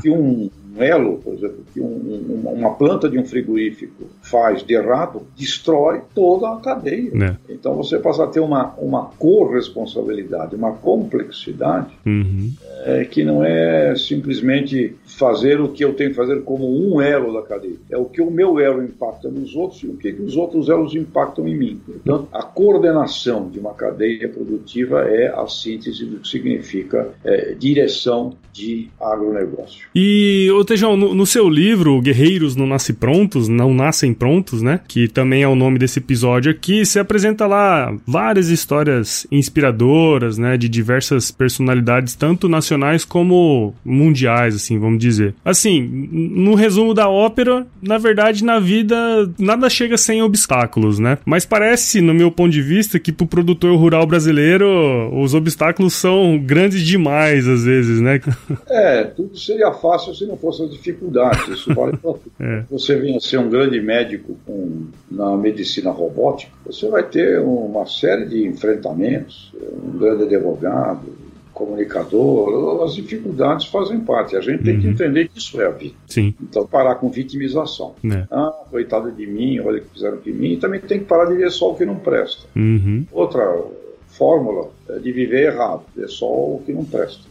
Que 0.00 0.10
um, 0.10 0.50
elo, 0.78 1.18
por 1.18 1.34
exemplo, 1.34 1.64
que 1.72 1.80
um, 1.80 2.42
uma 2.44 2.74
planta 2.74 3.08
de 3.08 3.18
um 3.18 3.24
frigorífico 3.24 4.04
faz 4.32 4.64
de 4.64 4.72
errado, 4.72 5.26
destrói 5.36 6.00
toda 6.14 6.50
a 6.50 6.56
cadeia. 6.56 7.12
É. 7.22 7.52
Então 7.52 7.76
você 7.76 7.98
passa 7.98 8.24
a 8.24 8.26
ter 8.26 8.40
uma, 8.40 8.74
uma 8.78 9.10
corresponsabilidade, 9.18 10.56
uma 10.56 10.72
complexidade 10.72 11.92
uhum. 12.06 12.50
é, 12.86 13.04
que 13.04 13.22
não 13.22 13.44
é 13.44 13.94
simplesmente 13.94 14.96
fazer 15.04 15.60
o 15.60 15.68
que 15.68 15.84
eu 15.84 15.92
tenho 15.92 16.10
que 16.10 16.16
fazer 16.16 16.42
como 16.44 16.66
um 16.66 16.98
elo 17.02 17.34
da 17.34 17.42
cadeia. 17.42 17.76
É 17.90 17.98
o 17.98 18.06
que 18.06 18.22
o 18.22 18.30
meu 18.30 18.58
elo 18.58 18.82
impacta 18.82 19.28
nos 19.28 19.54
outros 19.54 19.82
e 19.82 19.86
o 19.88 19.98
que, 19.98 20.10
que 20.10 20.22
os 20.22 20.34
outros 20.34 20.70
elos 20.70 20.94
impactam 20.94 21.46
em 21.46 21.54
mim. 21.54 21.80
Portanto, 21.84 22.28
a 22.32 22.42
coordenação 22.42 23.50
de 23.50 23.58
uma 23.58 23.74
cadeia 23.74 24.30
produtiva 24.30 25.02
é 25.02 25.28
a 25.28 25.46
síntese 25.46 26.06
do 26.06 26.20
que 26.20 26.28
significa 26.28 27.10
é, 27.22 27.54
direção 27.54 28.34
de 28.52 28.88
agronegócio. 29.00 29.88
E, 29.94 30.48
Tejão, 30.66 30.96
no, 30.96 31.14
no, 31.14 31.26
seu 31.26 31.48
livro, 31.48 32.00
Guerreiros 32.00 32.54
Não 32.54 32.66
Nascem 32.66 32.94
Prontos, 32.94 33.48
Não 33.48 33.74
Nascem 33.74 34.14
Prontos, 34.22 34.62
né? 34.62 34.78
Que 34.86 35.08
também 35.08 35.42
é 35.42 35.48
o 35.48 35.56
nome 35.56 35.80
desse 35.80 35.98
episódio 35.98 36.48
aqui, 36.48 36.86
se 36.86 36.96
apresenta 36.96 37.44
lá 37.44 37.92
várias 38.06 38.50
histórias 38.50 39.26
inspiradoras, 39.32 40.38
né? 40.38 40.56
De 40.56 40.68
diversas 40.68 41.32
personalidades, 41.32 42.14
tanto 42.14 42.48
nacionais 42.48 43.04
como 43.04 43.74
mundiais, 43.84 44.54
assim, 44.54 44.78
vamos 44.78 45.00
dizer. 45.00 45.34
Assim, 45.44 45.82
no 45.82 46.54
resumo 46.54 46.94
da 46.94 47.08
ópera, 47.08 47.66
na 47.82 47.98
verdade, 47.98 48.44
na 48.44 48.60
vida, 48.60 48.96
nada 49.36 49.68
chega 49.68 49.98
sem 49.98 50.22
obstáculos, 50.22 51.00
né? 51.00 51.18
Mas 51.24 51.44
parece, 51.44 52.00
no 52.00 52.14
meu 52.14 52.30
ponto 52.30 52.52
de 52.52 52.62
vista, 52.62 53.00
que 53.00 53.10
pro 53.10 53.26
produtor 53.26 53.76
rural 53.76 54.06
brasileiro, 54.06 55.10
os 55.20 55.34
obstáculos 55.34 55.94
são 55.94 56.38
grandes 56.38 56.82
demais, 56.82 57.48
às 57.48 57.64
vezes, 57.64 58.00
né? 58.00 58.20
É, 58.70 59.04
tudo 59.04 59.36
seria 59.36 59.72
fácil 59.72 60.14
se 60.14 60.24
não 60.26 60.36
fosse 60.36 60.62
essas 60.62 60.72
dificuldades. 60.72 61.48
Isso 61.48 61.74
vale 61.74 61.96
para 61.96 62.12
tudo. 62.12 62.22
É. 62.40 62.64
Você 62.70 62.96
venha 62.96 63.20
ser 63.20 63.38
um 63.38 63.48
grande 63.48 63.80
médico 63.80 64.11
com, 64.18 64.86
na 65.10 65.36
medicina 65.36 65.90
robótica, 65.90 66.52
você 66.64 66.88
vai 66.88 67.02
ter 67.02 67.40
uma 67.40 67.86
série 67.86 68.26
de 68.26 68.46
enfrentamentos, 68.46 69.52
um 69.84 69.98
grande 69.98 70.24
advogado, 70.24 71.06
comunicador, 71.52 72.82
as 72.84 72.94
dificuldades 72.94 73.66
fazem 73.66 74.00
parte. 74.00 74.36
A 74.36 74.40
gente 74.40 74.64
tem 74.64 74.74
uhum. 74.74 74.80
que 74.80 74.88
entender 74.88 75.28
que 75.28 75.38
isso 75.38 75.60
é 75.60 75.66
a 75.66 75.70
vida. 75.70 75.94
Sim. 76.08 76.34
Então, 76.42 76.66
parar 76.66 76.96
com 76.96 77.08
vitimização. 77.08 77.94
É. 78.04 78.26
Ah, 78.30 78.52
coitado 78.70 79.10
de 79.12 79.26
mim, 79.26 79.60
olha 79.60 79.78
o 79.78 79.82
que 79.82 79.90
fizeram 79.92 80.18
de 80.18 80.32
mim. 80.32 80.52
E 80.52 80.56
também 80.56 80.80
tem 80.80 80.98
que 80.98 81.04
parar 81.04 81.26
de 81.26 81.36
ver 81.36 81.50
só 81.50 81.70
o 81.70 81.74
que 81.74 81.84
não 81.84 81.96
presta. 81.96 82.46
Uhum. 82.56 83.06
Outra 83.12 83.62
fórmula 84.08 84.70
é 84.88 84.98
de 84.98 85.12
viver 85.12 85.52
errado, 85.52 85.82
ver 85.94 86.08
só 86.08 86.26
o 86.26 86.62
que 86.64 86.72
não 86.72 86.84
presta. 86.84 87.22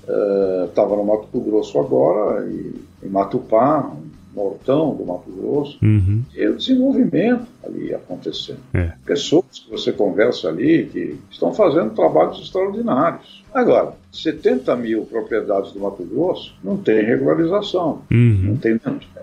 Estava 0.67 0.93
uh, 0.93 0.97
no 0.97 1.03
Mato 1.03 1.39
Grosso 1.39 1.79
agora 1.79 2.45
e 2.47 2.73
em 3.03 3.09
Matupá, 3.09 3.91
Mortão 4.33 4.95
do 4.95 5.05
Mato 5.05 5.29
Grosso, 5.31 5.77
uhum. 5.81 6.23
e 6.35 6.47
o 6.47 6.55
desenvolvimento 6.55 7.45
ali 7.63 7.93
acontecendo. 7.93 8.59
É. 8.73 8.91
Pessoas 9.05 9.59
que 9.59 9.69
você 9.69 9.91
conversa 9.91 10.49
ali 10.49 10.85
que 10.85 11.19
estão 11.29 11.53
fazendo 11.53 11.91
trabalhos 11.91 12.39
extraordinários. 12.39 13.43
Agora, 13.53 13.93
70 14.11 14.75
mil 14.77 15.05
propriedades 15.05 15.73
do 15.73 15.79
Mato 15.79 16.03
Grosso 16.03 16.53
não 16.63 16.77
tem 16.77 17.03
regularização, 17.03 18.01
uhum. 18.09 18.41
não 18.43 18.57
tem 18.57 18.79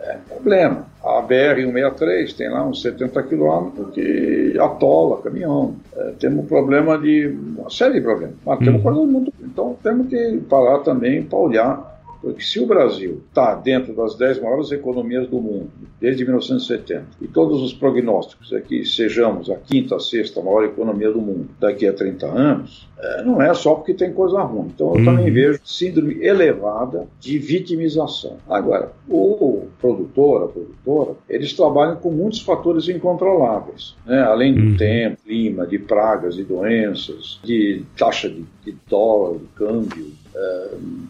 é 0.09 0.19
problema. 0.29 0.87
A 1.03 1.23
BR-163 1.23 2.37
tem 2.37 2.51
lá 2.51 2.67
uns 2.67 2.83
70 2.83 3.23
quilômetros 3.25 3.95
que 3.95 4.57
atola 4.59 5.23
caminhão. 5.23 5.77
É, 5.95 6.13
temos 6.19 6.47
problema 6.47 6.99
de 6.99 7.27
uma 7.27 7.71
série 7.71 7.95
de 7.95 8.01
problemas. 8.01 8.37
Mas 8.45 8.59
temos 8.59 8.85
uhum. 8.85 9.07
muito. 9.07 9.33
Então 9.43 9.77
temos 9.83 10.09
que 10.09 10.39
parar 10.49 10.81
também 10.81 11.23
para 11.23 11.39
olhar 11.39 11.98
porque 12.21 12.43
se 12.43 12.59
o 12.59 12.67
Brasil 12.67 13.23
está 13.29 13.55
dentro 13.55 13.95
das 13.95 14.17
10 14.17 14.43
maiores 14.43 14.73
economias 14.73 15.29
do 15.29 15.41
mundo, 15.41 15.71
desde 16.01 16.25
1970, 16.25 17.07
e 17.21 17.29
todos 17.29 17.63
os 17.63 17.73
prognósticos 17.73 18.53
é 18.53 18.61
que 18.61 18.85
sejamos 18.85 19.49
a 19.51 19.57
quinta, 19.57 19.97
a 19.97 20.01
sexta 20.01 20.43
maior 20.43 20.65
economia 20.65 21.11
do 21.11 21.21
mundo 21.21 21.49
daqui 21.61 21.87
a 21.87 21.93
30 21.93 22.27
anos, 22.27 22.89
é, 22.99 23.23
não 23.23 23.41
é 23.41 23.55
só 23.55 23.75
porque 23.75 23.95
tem 23.95 24.13
coisa 24.13 24.41
ruim. 24.43 24.71
Então 24.75 24.89
eu 24.89 24.95
uhum. 24.95 25.05
também 25.05 25.31
vejo 25.31 25.61
síndrome 25.65 26.25
elevada 26.25 27.07
de 27.21 27.39
vitimização. 27.39 28.37
Agora, 28.49 28.91
o 29.09 29.69
produtor, 29.81 30.45
a 30.45 30.49
produtora, 30.49 31.17
eles 31.29 31.53
trabalham 31.53 31.97
com 31.97 32.11
muitos 32.11 32.41
fatores 32.41 32.89
incontroláveis, 32.89 33.95
né? 34.05 34.21
além 34.23 34.55
do 34.55 34.61
uhum. 34.61 34.77
tempo, 34.77 35.19
clima, 35.25 35.67
de 35.67 35.79
pragas, 35.79 36.35
de 36.35 36.43
doenças, 36.43 37.39
de 37.45 37.85
taxa 37.97 38.29
de, 38.29 38.45
de 38.65 38.77
dólar, 38.89 39.39
de 39.39 39.47
câmbio, 39.55 40.13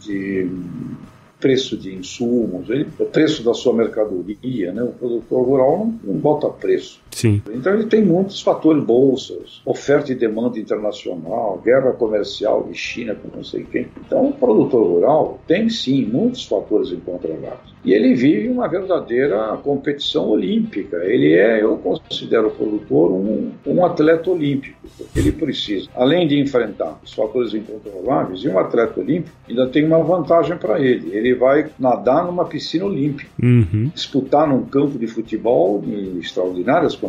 de 0.01 0.51
preço 1.41 1.77
de 1.77 1.95
insumos, 1.95 2.69
ele, 2.69 2.89
o 2.99 3.05
preço 3.05 3.43
da 3.45 3.55
sua 3.55 3.73
mercadoria, 3.73 4.73
né? 4.73 4.83
O 4.83 4.93
produtor 4.93 5.45
rural 5.45 5.79
não, 5.79 6.01
não 6.03 6.15
bota 6.15 6.49
preço. 6.49 7.01
Sim. 7.19 7.43
Então 7.51 7.75
ele 7.75 7.87
tem 7.87 8.01
muitos 8.01 8.41
fatores, 8.41 8.85
bolsas, 8.85 9.61
oferta 9.67 10.13
e 10.13 10.15
demanda 10.15 10.57
internacional, 10.57 11.61
guerra 11.65 11.91
comercial 11.91 12.63
de 12.63 12.79
China 12.79 13.17
com 13.17 13.37
não 13.37 13.43
sei 13.43 13.65
quem. 13.65 13.89
Então 14.07 14.29
o 14.29 14.33
produtor 14.33 14.87
rural 14.87 15.41
tem 15.45 15.69
sim 15.69 16.05
muitos 16.05 16.45
fatores 16.45 16.93
incontroláveis. 16.93 17.77
E 17.85 17.93
ele 17.93 18.15
vive 18.15 18.49
uma 18.49 18.69
verdadeira 18.69 19.57
competição 19.65 20.29
olímpica. 20.29 20.99
Ele 20.99 21.35
é, 21.35 21.63
eu 21.63 21.77
considero 21.79 22.49
o 22.49 22.51
produtor 22.51 23.11
um, 23.11 23.51
um 23.67 23.85
atleta 23.85 24.31
olímpico, 24.31 24.79
porque 24.97 25.19
ele 25.19 25.33
precisa, 25.33 25.89
além 25.95 26.29
de 26.29 26.39
enfrentar 26.39 27.01
os 27.05 27.13
fatores 27.15 27.55
incontroláveis, 27.55 28.45
e 28.45 28.49
um 28.49 28.59
atleta 28.59 29.01
olímpico 29.01 29.35
ainda 29.49 29.67
tem 29.69 29.85
uma 29.85 30.03
vantagem 30.03 30.57
para 30.57 30.81
ele. 30.81 31.17
Ele 31.17 31.35
vai 31.35 31.71
nadar 31.79 32.27
numa 32.27 32.45
piscina 32.45 32.85
olímpica, 32.85 33.31
uhum. 33.43 33.91
disputar 33.95 34.47
num 34.47 34.65
campo 34.65 34.99
de 34.99 35.07
futebol 35.07 35.83
em 35.85 36.19
extraordinárias 36.19 36.95
condições. 36.95 37.08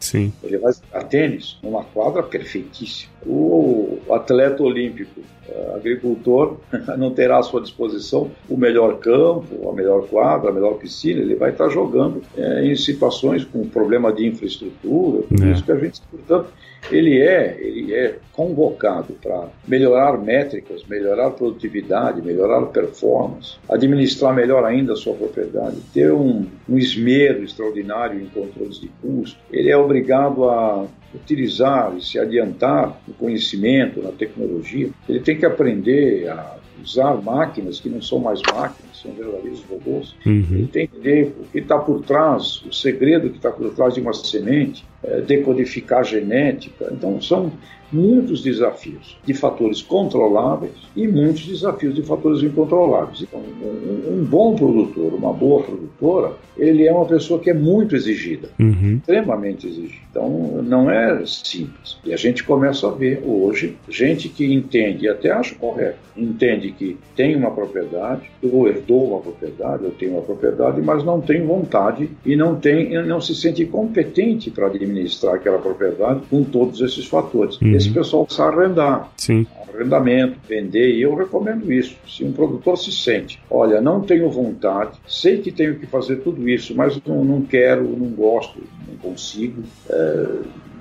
Sim. 0.00 0.32
Ele 0.42 0.58
vai 0.58 0.72
jogar 0.72 1.04
tênis 1.04 1.58
numa 1.62 1.84
quadra 1.84 2.22
perfeitíssima. 2.22 3.12
O 3.26 3.98
atleta 4.10 4.62
olímpico 4.62 5.20
eh, 5.48 5.72
agricultor 5.76 6.56
não 6.98 7.10
terá 7.10 7.38
à 7.38 7.42
sua 7.42 7.60
disposição 7.60 8.30
o 8.48 8.56
melhor 8.56 8.98
campo, 8.98 9.68
a 9.68 9.72
melhor 9.72 10.06
quadra, 10.08 10.50
a 10.50 10.52
melhor 10.52 10.74
piscina, 10.74 11.20
ele 11.20 11.34
vai 11.34 11.50
estar 11.50 11.68
jogando 11.68 12.22
é, 12.36 12.64
em 12.64 12.74
situações 12.74 13.44
com 13.44 13.68
problema 13.68 14.12
de 14.12 14.26
infraestrutura, 14.26 15.22
tudo 15.28 15.44
é. 15.44 15.52
isso 15.52 15.64
que 15.64 15.72
a 15.72 15.76
gente, 15.76 16.00
portanto, 16.10 16.48
ele 16.90 17.20
é, 17.20 17.56
ele 17.60 17.94
é 17.94 18.16
convocado 18.32 19.14
para 19.22 19.48
melhorar 19.66 20.18
métricas, 20.18 20.84
melhorar 20.88 21.30
produtividade, 21.30 22.22
melhorar 22.22 22.66
performance, 22.66 23.56
administrar 23.68 24.34
melhor 24.34 24.64
ainda 24.64 24.92
a 24.92 24.96
sua 24.96 25.14
propriedade, 25.14 25.76
ter 25.92 26.12
um, 26.12 26.46
um 26.68 26.78
esmero 26.78 27.44
extraordinário 27.44 28.20
em 28.20 28.26
controles 28.26 28.80
de 28.80 28.88
custo. 29.00 29.38
Ele 29.50 29.70
é 29.70 29.76
obrigado 29.76 30.48
a 30.48 30.86
utilizar 31.14 31.94
e 31.96 32.04
se 32.04 32.18
adiantar 32.18 33.00
no 33.06 33.14
conhecimento, 33.14 34.02
na 34.02 34.12
tecnologia, 34.12 34.90
ele 35.08 35.20
tem 35.20 35.36
que 35.36 35.46
aprender 35.46 36.28
a 36.28 36.56
usar 36.82 37.14
máquinas 37.22 37.80
que 37.80 37.88
não 37.88 38.02
são 38.02 38.18
mais 38.18 38.40
máquinas, 38.42 39.00
são 39.02 39.12
verdadeiros 39.12 39.64
robôs. 39.64 40.14
Uhum. 40.24 40.46
Ele 40.50 40.66
tem 40.66 40.86
que 40.86 40.96
entender 40.96 41.34
o 41.40 41.44
que 41.44 41.58
está 41.58 41.78
por 41.78 42.02
trás, 42.02 42.62
o 42.66 42.72
segredo 42.72 43.30
que 43.30 43.36
está 43.36 43.50
por 43.50 43.72
trás 43.74 43.94
de 43.94 44.00
uma 44.00 44.12
semente, 44.12 44.84
decodificar 45.26 46.04
genética. 46.04 46.88
Então, 46.92 47.20
são 47.20 47.52
muitos 47.92 48.42
desafios 48.42 49.16
de 49.24 49.32
fatores 49.32 49.80
controláveis 49.82 50.72
e 50.94 51.06
muitos 51.06 51.46
desafios 51.46 51.94
de 51.94 52.02
fatores 52.02 52.42
incontroláveis. 52.42 53.22
Então, 53.22 53.40
um, 53.40 54.20
um 54.20 54.24
bom 54.24 54.56
produtor, 54.56 55.14
uma 55.14 55.32
boa 55.32 55.62
produtora, 55.62 56.32
ele 56.56 56.86
é 56.86 56.92
uma 56.92 57.04
pessoa 57.04 57.38
que 57.38 57.50
é 57.50 57.54
muito 57.54 57.94
exigida, 57.94 58.48
uhum. 58.58 58.96
extremamente 58.96 59.66
exigida. 59.66 60.06
Então, 60.10 60.62
não 60.62 60.90
é 60.90 61.24
simples. 61.26 61.98
E 62.04 62.12
a 62.12 62.16
gente 62.16 62.42
começa 62.42 62.88
a 62.88 62.90
ver 62.90 63.22
hoje 63.24 63.76
gente 63.88 64.28
que 64.28 64.52
entende, 64.52 65.04
e 65.04 65.08
até 65.08 65.30
acho 65.30 65.56
correto, 65.56 65.98
entende 66.16 66.72
que 66.72 66.96
tem 67.14 67.36
uma 67.36 67.50
propriedade, 67.50 68.30
eu 68.42 68.66
herdou 68.66 69.10
uma 69.10 69.20
propriedade, 69.20 69.84
eu 69.84 69.90
tenho 69.90 70.12
uma 70.12 70.22
propriedade, 70.22 70.80
mas 70.80 71.04
não 71.04 71.20
tem 71.20 71.44
vontade 71.44 72.08
e 72.24 72.34
não 72.34 72.56
tem, 72.56 72.94
não 73.04 73.20
se 73.20 73.34
sente 73.34 73.64
competente 73.66 74.50
para 74.50 74.68
administrar 74.86 75.34
aquela 75.34 75.58
propriedade 75.58 76.22
com 76.30 76.42
todos 76.44 76.80
esses 76.80 77.06
fatores. 77.06 77.60
Uhum. 77.60 77.72
Esse 77.74 77.90
pessoal 77.90 78.24
precisa 78.24 78.48
arrendar. 78.48 79.10
Sim. 79.16 79.46
Arrendamento, 79.74 80.38
vender, 80.48 80.94
e 80.94 81.02
eu 81.02 81.14
recomendo 81.14 81.70
isso. 81.70 81.96
Se 82.08 82.24
um 82.24 82.32
produtor 82.32 82.78
se 82.78 82.90
sente, 82.90 83.38
olha, 83.50 83.80
não 83.80 84.00
tenho 84.00 84.30
vontade, 84.30 84.98
sei 85.06 85.38
que 85.38 85.52
tenho 85.52 85.78
que 85.78 85.86
fazer 85.86 86.16
tudo 86.16 86.48
isso, 86.48 86.74
mas 86.74 86.98
não, 87.06 87.24
não 87.24 87.42
quero, 87.42 87.84
não 87.84 88.08
gosto, 88.08 88.58
não 88.88 88.96
consigo, 88.96 89.62
é, 89.90 90.26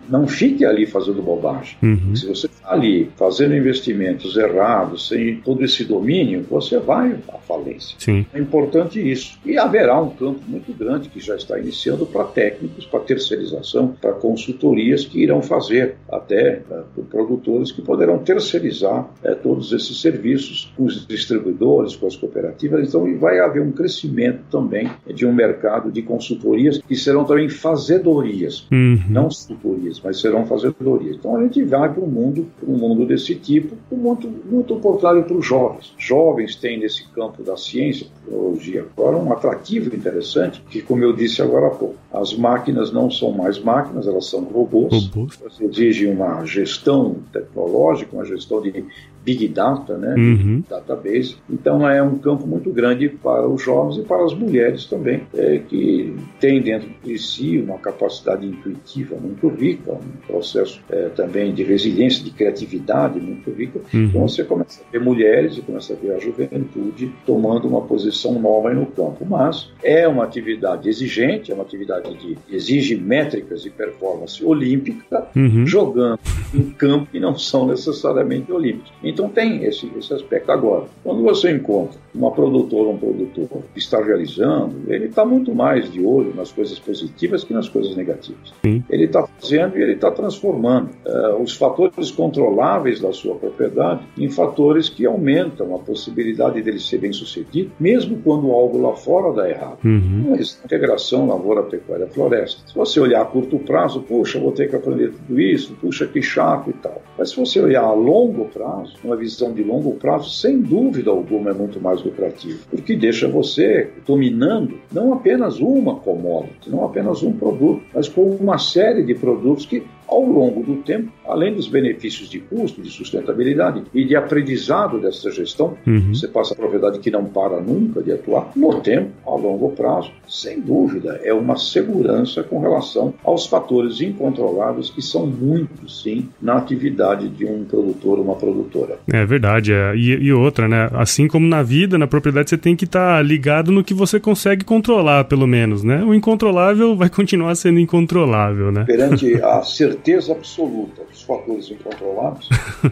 não 0.10 0.28
fique 0.28 0.66
ali 0.66 0.86
fazendo 0.86 1.22
bobagem. 1.22 1.78
Uhum. 1.82 2.16
Se 2.16 2.28
você 2.28 2.48
está 2.48 2.72
ali 2.72 3.10
fazendo 3.18 3.56
investimentos 3.56 4.36
errados, 4.38 5.08
sem 5.08 5.38
todo 5.38 5.64
esse 5.64 5.84
domínio, 5.84 6.46
você 6.50 6.80
vai 6.80 7.16
à 7.30 7.38
falência. 7.38 7.96
Sim. 8.00 8.26
É 8.34 8.40
importante 8.40 9.00
isso. 9.00 9.38
E 9.46 9.58
haverá 9.58 10.02
um 10.02 10.10
campo 10.10 10.42
muito 10.48 10.74
grande 10.74 11.10
que 11.10 11.20
já 11.20 11.36
está 11.36 11.60
iniciando 11.60 12.06
para 12.06 12.24
técnicos, 12.26 12.86
para 12.86 13.00
terceirização, 13.02 13.96
para 14.00 14.14
consultorias 14.14 15.06
que 15.06 15.22
irão 15.22 15.42
fazer, 15.42 15.96
até 16.10 16.62
uh, 16.70 17.04
produtores 17.04 17.72
que 17.72 17.82
poderão 17.82 18.20
terceirizar 18.20 19.02
uh, 19.02 19.36
todos 19.42 19.72
esses 19.72 20.02
serviços 20.02 20.74
com 20.76 20.86
os 20.86 21.06
distribuidores, 21.08 21.96
com 21.96 22.08
as 22.08 22.16
cooperativas. 22.16 22.88
Então, 22.88 23.18
vai 23.18 23.40
haver 23.40 23.62
um 23.62 23.72
crescimento 23.72 24.42
também 24.52 24.90
de 25.14 25.26
um 25.26 25.34
mercado 25.34 25.92
de 25.92 26.02
consultorias 26.02 26.80
que 26.80 26.96
serão 26.96 27.26
também 27.26 27.50
fazedorias, 27.50 28.68
uhum. 28.72 29.00
não 29.10 29.26
consultorias 29.26 29.95
mas 30.04 30.20
serão 30.20 30.46
fazedorias. 30.46 31.16
Então 31.18 31.36
a 31.36 31.44
gente 31.44 31.64
vai 31.64 31.92
para 31.92 32.04
um 32.04 32.08
mundo, 32.08 32.48
um 32.66 32.78
mundo 32.78 33.06
desse 33.06 33.36
tipo, 33.36 33.76
muito, 33.92 34.28
muito 34.28 34.76
oportuno 34.76 35.24
para 35.24 35.38
os 35.38 35.46
jovens. 35.46 35.94
Jovens 35.98 36.56
têm 36.56 36.80
nesse 36.80 37.08
campo 37.10 37.44
da 37.44 37.58
ciência, 37.58 38.08
tecnologia, 38.24 38.86
agora 38.98 39.18
um 39.18 39.32
atrativo 39.32 39.96
interessante, 39.96 40.64
que 40.70 40.82
como 40.82 41.04
eu 41.04 41.14
disse 41.14 41.42
agora 41.42 41.68
há 41.68 41.72
pouco, 41.72 41.96
as 42.12 42.34
máquinas 42.34 42.92
não 42.92 43.12
são 43.12 43.32
mais 43.32 43.60
máquinas, 43.60 44.08
elas 44.08 44.26
são 44.28 44.44
robôs. 44.44 45.08
robôs. 45.08 45.38
Você 45.38 45.66
exige 45.66 46.08
uma 46.08 46.46
gestão 46.46 47.18
tecnológica, 47.32 48.16
uma 48.16 48.26
gestão 48.26 48.62
de 48.62 48.86
Big 49.26 49.48
Data, 49.48 49.98
né? 49.98 50.14
Uhum. 50.16 50.64
Database. 50.70 51.38
Então 51.50 51.90
é 51.90 52.02
um 52.02 52.18
campo 52.20 52.46
muito 52.46 52.72
grande 52.72 53.10
para 53.10 53.50
os 53.50 53.62
jovens 53.62 53.98
e 53.98 54.04
para 54.04 54.24
as 54.24 54.34
mulheres 54.36 54.86
também, 54.86 55.24
é, 55.34 55.60
que 55.68 56.16
têm 56.40 56.62
dentro 56.62 56.90
de 57.04 57.18
si 57.18 57.58
uma 57.58 57.80
capacidade 57.80 58.46
intuitiva 58.46 59.16
muito 59.16 59.48
rica, 59.48 59.94
um 59.94 60.28
processo 60.28 60.80
é, 60.90 61.10
também 61.10 61.54
de 61.54 61.64
resiliência, 61.64 62.24
de 62.24 62.30
criatividade 62.30 63.20
muito 63.20 63.50
rica. 63.50 63.80
Uhum. 63.92 64.04
Então 64.04 64.28
você 64.28 64.44
começa 64.44 64.82
a 64.88 64.92
ver 64.92 65.00
mulheres 65.00 65.58
e 65.58 65.62
começa 65.62 65.94
a 65.94 65.96
ver 65.96 66.14
a 66.14 66.20
juventude 66.20 67.12
tomando 67.26 67.68
uma 67.68 67.82
posição 67.82 68.40
nova 68.40 68.72
no 68.74 68.86
campo. 68.86 69.26
Mas 69.26 69.72
é 69.84 70.08
uma 70.08 70.24
atividade 70.24 70.88
exigente, 70.88 71.52
é 71.52 71.56
uma 71.56 71.64
atividade 71.64 72.14
que 72.16 72.38
exige 72.50 72.96
métricas 72.96 73.66
e 73.66 73.72
performance 73.72 74.44
olímpica, 74.46 75.28
uhum. 75.36 75.66
jogando 75.66 76.20
em 76.54 76.70
campo 76.70 77.08
que 77.12 77.20
não 77.20 77.36
são 77.36 77.66
necessariamente 77.66 78.52
olímpicos. 78.52 78.92
Então 79.04 79.15
tem 79.30 79.64
esse, 79.64 79.90
esse 79.98 80.14
aspecto. 80.14 80.52
Agora, 80.52 80.86
quando 81.04 81.24
você 81.24 81.52
encontra 81.52 82.00
uma 82.14 82.32
produtora, 82.32 82.90
um 82.90 82.98
produtor 82.98 83.48
que 83.74 83.80
está 83.80 84.02
realizando, 84.04 84.76
ele 84.88 85.06
está 85.06 85.26
muito 85.26 85.54
mais 85.54 85.92
de 85.92 86.04
olho 86.04 86.34
nas 86.34 86.52
coisas 86.52 86.80
positivas 86.80 87.44
que 87.44 87.54
nas 87.54 87.68
coisas 87.68 87.96
negativas. 87.96 88.54
Sim. 88.64 88.84
Ele 88.90 89.06
está 89.06 89.28
fazendo 89.28 89.78
e 89.78 89.82
ele 89.82 89.94
está 89.94 90.12
transformando 90.12 90.90
uh, 91.06 91.42
os 91.42 91.56
fatores 91.56 92.12
controláveis 92.12 93.00
da 93.00 93.12
sua 93.12 93.36
propriedade 93.36 94.02
em 94.18 94.30
fatores 94.30 94.90
que 94.90 95.06
aumentam 95.06 95.76
a 95.76 95.80
possibilidade 95.80 96.62
dele 96.62 96.80
ser 96.80 97.00
bem 97.00 97.12
sucedido, 97.12 97.72
mesmo 97.80 98.18
quando 98.24 98.52
algo 98.52 98.82
lá 98.82 98.94
fora 98.96 99.34
dá 99.34 99.50
errado. 99.50 99.78
Uhum. 99.84 100.28
Mas 100.30 100.60
integração 100.64 101.28
lavoura, 101.28 101.64
pecuária, 101.64 102.08
floresta. 102.08 102.62
Se 102.68 102.76
você 102.76 103.00
olhar 103.00 103.22
a 103.22 103.26
curto 103.26 103.60
prazo, 103.60 104.02
puxa, 104.02 104.40
vou 104.40 104.52
ter 104.52 104.70
que 104.70 104.76
aprender 104.76 105.12
tudo 105.12 105.40
isso, 105.40 105.76
puxa, 105.80 106.08
que 106.08 106.22
chato 106.22 106.70
e 106.70 106.74
tal. 106.74 107.02
Mas 107.18 107.30
se 107.30 107.38
você 107.38 107.60
olhar 107.60 107.84
a 107.84 107.94
longo 107.94 108.46
prazo, 108.46 108.96
uma 109.06 109.16
visão 109.16 109.54
de 109.54 109.64
longo 109.64 109.94
prazo, 109.96 110.30
sem 110.30 110.60
dúvida 110.60 111.10
alguma 111.12 111.52
é 111.52 111.54
muito 111.54 111.80
mais 111.80 112.04
lucrativo, 112.04 112.60
porque 112.70 112.96
deixa 112.96 113.28
você 113.28 113.90
dominando 114.06 114.80
não 114.92 115.14
apenas 115.14 115.60
uma 115.60 115.96
commodity, 115.96 116.70
não 116.70 116.84
apenas 116.84 117.24
um 117.24 117.32
produto, 117.32 117.82
mas 117.94 118.10
com 118.10 118.24
uma 118.24 118.58
série 118.58 119.04
de 119.04 119.14
produtos 119.14 119.66
que 119.66 119.84
ao 120.08 120.24
longo 120.24 120.64
do 120.64 120.78
tempo, 120.78 121.12
além 121.28 121.54
dos 121.54 121.68
benefícios 121.68 122.30
de 122.30 122.40
custo, 122.40 122.82
de 122.82 122.90
sustentabilidade 122.90 123.84
e 123.94 124.06
de 124.06 124.16
aprendizado 124.16 125.00
dessa 125.00 125.32
gestão, 125.32 125.78
uhum. 125.86 126.14
você 126.14 126.28
passa 126.28 126.54
a 126.54 126.58
propriedade 126.58 127.00
que 127.00 127.10
não 127.10 127.26
para 127.26 127.60
nunca 127.60 128.02
de 128.02 128.12
atuar, 128.12 128.52
no 128.56 128.80
tempo, 128.82 129.12
a 129.26 129.36
longo 129.36 129.72
prazo, 129.72 130.12
sem 130.28 130.60
dúvida, 130.60 131.20
é 131.24 131.34
uma 131.34 131.58
segurança 131.58 132.44
com 132.44 132.60
relação 132.60 133.14
aos 133.24 133.48
fatores 133.48 134.02
incontroláveis 134.02 134.90
que 134.90 135.02
são 135.02 135.26
muitos, 135.26 136.04
sim, 136.04 136.30
na 136.42 136.58
atividade 136.58 137.28
de 137.30 137.46
um 137.46 137.64
produtor 137.64 138.20
ou 138.20 138.26
uma 138.26 138.36
produtora. 138.36 139.00
É 139.12 139.26
verdade, 139.26 139.74
é. 139.74 139.96
E, 139.96 140.12
e, 140.12 140.34
outra, 140.34 140.68
né? 140.68 140.90
Assim 140.94 141.28
como 141.28 141.48
na 141.48 141.64
vida, 141.64 141.98
na 141.98 142.08
propriedade, 142.08 142.50
você 142.50 142.58
tem 142.58 142.76
que 142.76 142.86
estar 142.86 143.18
tá 143.18 143.22
ligado 143.22 143.72
no 143.72 143.84
que 143.84 143.94
você 143.94 144.20
consegue 144.20 144.64
controlar, 144.64 145.26
pelo 145.26 145.48
menos, 145.48 145.84
né? 145.84 146.04
O 146.04 146.14
incontrolável 146.14 146.96
vai 146.96 147.10
continuar 147.10 147.56
sendo 147.56 147.80
incontrolável, 147.80 148.72
né? 148.72 148.84
Perante 148.86 149.42
a 149.42 149.62
certeza 149.64 149.95
certeza 149.96 150.34
absoluta 150.34 151.04
dos 151.04 151.24
fatores 151.24 151.70
incontroláveis, 151.72 152.50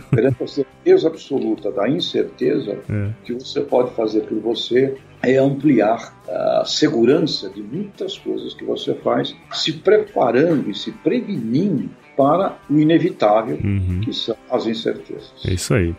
perante 0.09 0.43
a 0.43 0.47
certeza 0.47 1.07
absoluta 1.07 1.71
da 1.71 1.89
incerteza, 1.89 2.79
é. 2.89 3.09
que 3.23 3.33
você 3.33 3.61
pode 3.61 3.93
fazer 3.95 4.21
por 4.21 4.39
você 4.39 4.95
é 5.21 5.37
ampliar 5.37 6.13
a 6.27 6.63
segurança 6.65 7.49
de 7.49 7.61
muitas 7.61 8.17
coisas 8.17 8.53
que 8.53 8.65
você 8.65 8.93
faz, 8.95 9.35
se 9.51 9.73
preparando 9.73 10.69
e 10.69 10.75
se 10.75 10.91
prevenindo 10.91 11.89
para 12.15 12.57
o 12.69 12.77
inevitável, 12.77 13.57
uhum. 13.63 14.01
que 14.03 14.13
são 14.13 14.35
as 14.51 14.67
incertezas. 14.67 15.33
É 15.45 15.53
isso 15.53 15.73
aí. 15.73 15.95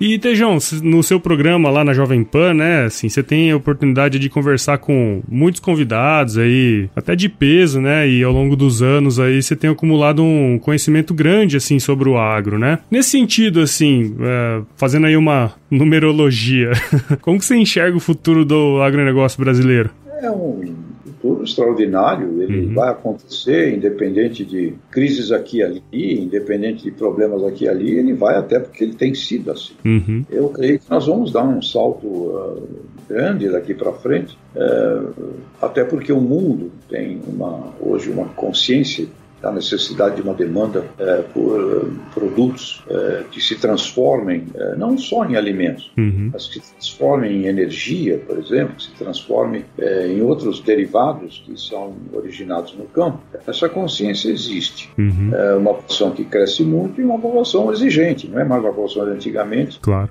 E 0.00 0.18
Tejão, 0.18 0.58
no 0.82 1.02
seu 1.02 1.18
programa 1.18 1.70
lá 1.70 1.82
na 1.82 1.94
Jovem 1.94 2.22
Pan, 2.22 2.52
né, 2.52 2.84
assim, 2.84 3.08
você 3.08 3.22
tem 3.22 3.50
a 3.50 3.56
oportunidade 3.56 4.18
de 4.18 4.28
conversar 4.28 4.78
com 4.78 5.22
muitos 5.28 5.60
convidados 5.60 6.36
aí, 6.36 6.90
até 6.94 7.16
de 7.16 7.28
peso, 7.28 7.80
né, 7.80 8.08
e 8.08 8.22
ao 8.22 8.32
longo 8.32 8.54
dos 8.54 8.82
anos 8.82 9.18
aí 9.18 9.42
você 9.42 9.56
tem 9.56 9.70
acumulado 9.70 10.22
um 10.22 10.58
conhecimento 10.58 11.14
grande, 11.14 11.56
assim, 11.56 11.78
sobre 11.78 12.08
o 12.08 12.18
agro, 12.18 12.58
né? 12.58 12.78
Nesse 12.90 13.10
sentido, 13.10 13.60
assim, 13.60 14.14
é, 14.20 14.60
fazendo 14.76 15.06
aí 15.06 15.16
uma 15.16 15.52
numerologia, 15.70 16.72
como 17.22 17.38
que 17.38 17.44
você 17.44 17.56
enxerga 17.56 17.96
o 17.96 18.00
futuro 18.00 18.44
do 18.44 18.82
agronegócio 18.82 19.42
brasileiro? 19.42 19.90
É 20.22 20.30
um 20.30 20.74
futuro 21.16 21.44
extraordinário, 21.44 22.42
ele 22.42 22.66
uhum. 22.66 22.74
vai 22.74 22.90
acontecer, 22.90 23.74
independente 23.74 24.44
de 24.44 24.74
crises 24.90 25.32
aqui 25.32 25.58
e 25.58 25.62
ali, 25.62 25.82
independente 26.20 26.84
de 26.84 26.90
problemas 26.90 27.42
aqui 27.44 27.64
e 27.64 27.68
ali, 27.68 27.98
ele 27.98 28.12
vai 28.12 28.36
até 28.36 28.58
porque 28.58 28.84
ele 28.84 28.94
tem 28.94 29.14
sido 29.14 29.50
assim. 29.50 29.74
Uhum. 29.84 30.24
Eu 30.30 30.48
creio 30.50 30.78
que 30.78 30.90
nós 30.90 31.06
vamos 31.06 31.32
dar 31.32 31.44
um 31.44 31.60
salto 31.60 32.06
uh, 32.06 32.62
grande 33.08 33.48
daqui 33.48 33.74
para 33.74 33.92
frente, 33.92 34.36
uh, 34.54 35.34
até 35.60 35.84
porque 35.84 36.12
o 36.12 36.20
mundo 36.20 36.70
tem 36.88 37.20
uma, 37.26 37.72
hoje 37.80 38.10
uma 38.10 38.26
consciência 38.26 39.06
a 39.48 39.52
necessidade 39.52 40.16
de 40.16 40.22
uma 40.22 40.34
demanda 40.34 40.84
é, 40.98 41.22
por 41.22 41.60
uh, 41.60 41.92
produtos 42.14 42.82
é, 42.88 43.24
que 43.30 43.40
se 43.40 43.56
transformem 43.56 44.46
é, 44.54 44.76
não 44.76 44.96
só 44.98 45.24
em 45.24 45.36
alimentos, 45.36 45.90
uhum. 45.96 46.30
mas 46.32 46.46
que 46.46 46.60
se 46.60 46.72
transformem 46.72 47.42
em 47.42 47.46
energia, 47.46 48.18
por 48.18 48.38
exemplo, 48.38 48.76
que 48.76 48.84
se 48.84 48.90
transformem 48.92 49.64
em 49.78 50.20
outros 50.22 50.60
derivados 50.60 51.42
que 51.44 51.58
são 51.60 51.94
originados 52.12 52.74
no 52.74 52.84
campo. 52.86 53.18
Essa 53.46 53.68
consciência 53.68 54.30
existe. 54.30 54.90
Uhum. 54.98 55.34
É 55.34 55.54
uma 55.54 55.74
população 55.74 56.10
que 56.10 56.24
cresce 56.24 56.62
muito 56.62 57.00
e 57.00 57.04
uma 57.04 57.18
população 57.18 57.72
exigente, 57.72 58.28
não 58.28 58.40
é 58.40 58.44
mais 58.44 58.62
uma 58.62 58.70
população 58.70 59.04
de 59.04 59.10
antigamente. 59.12 59.78
Claro 59.80 60.10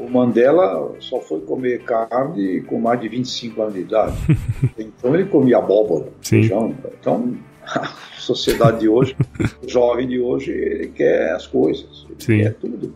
o 0.00 0.10
Mandela 0.10 0.94
só 1.00 1.20
foi 1.20 1.40
comer 1.40 1.82
carne 1.82 2.62
com 2.62 2.80
mais 2.80 3.00
de 3.00 3.08
25 3.08 3.62
anos 3.62 3.74
de 3.74 3.80
idade. 3.80 4.16
então 4.78 5.14
ele 5.14 5.24
comia 5.24 5.58
abóbora, 5.58 6.06
Sim. 6.22 6.40
feijão. 6.42 6.74
Então, 6.98 7.34
a 7.78 8.20
sociedade 8.20 8.80
de 8.80 8.88
hoje, 8.88 9.16
o 9.64 9.68
jovem 9.68 10.06
de 10.06 10.20
hoje, 10.20 10.50
ele 10.50 10.88
quer 10.88 11.32
as 11.32 11.46
coisas, 11.46 12.06
ele 12.08 12.16
Sim. 12.18 12.38
quer 12.38 12.54
tudo 12.54 12.92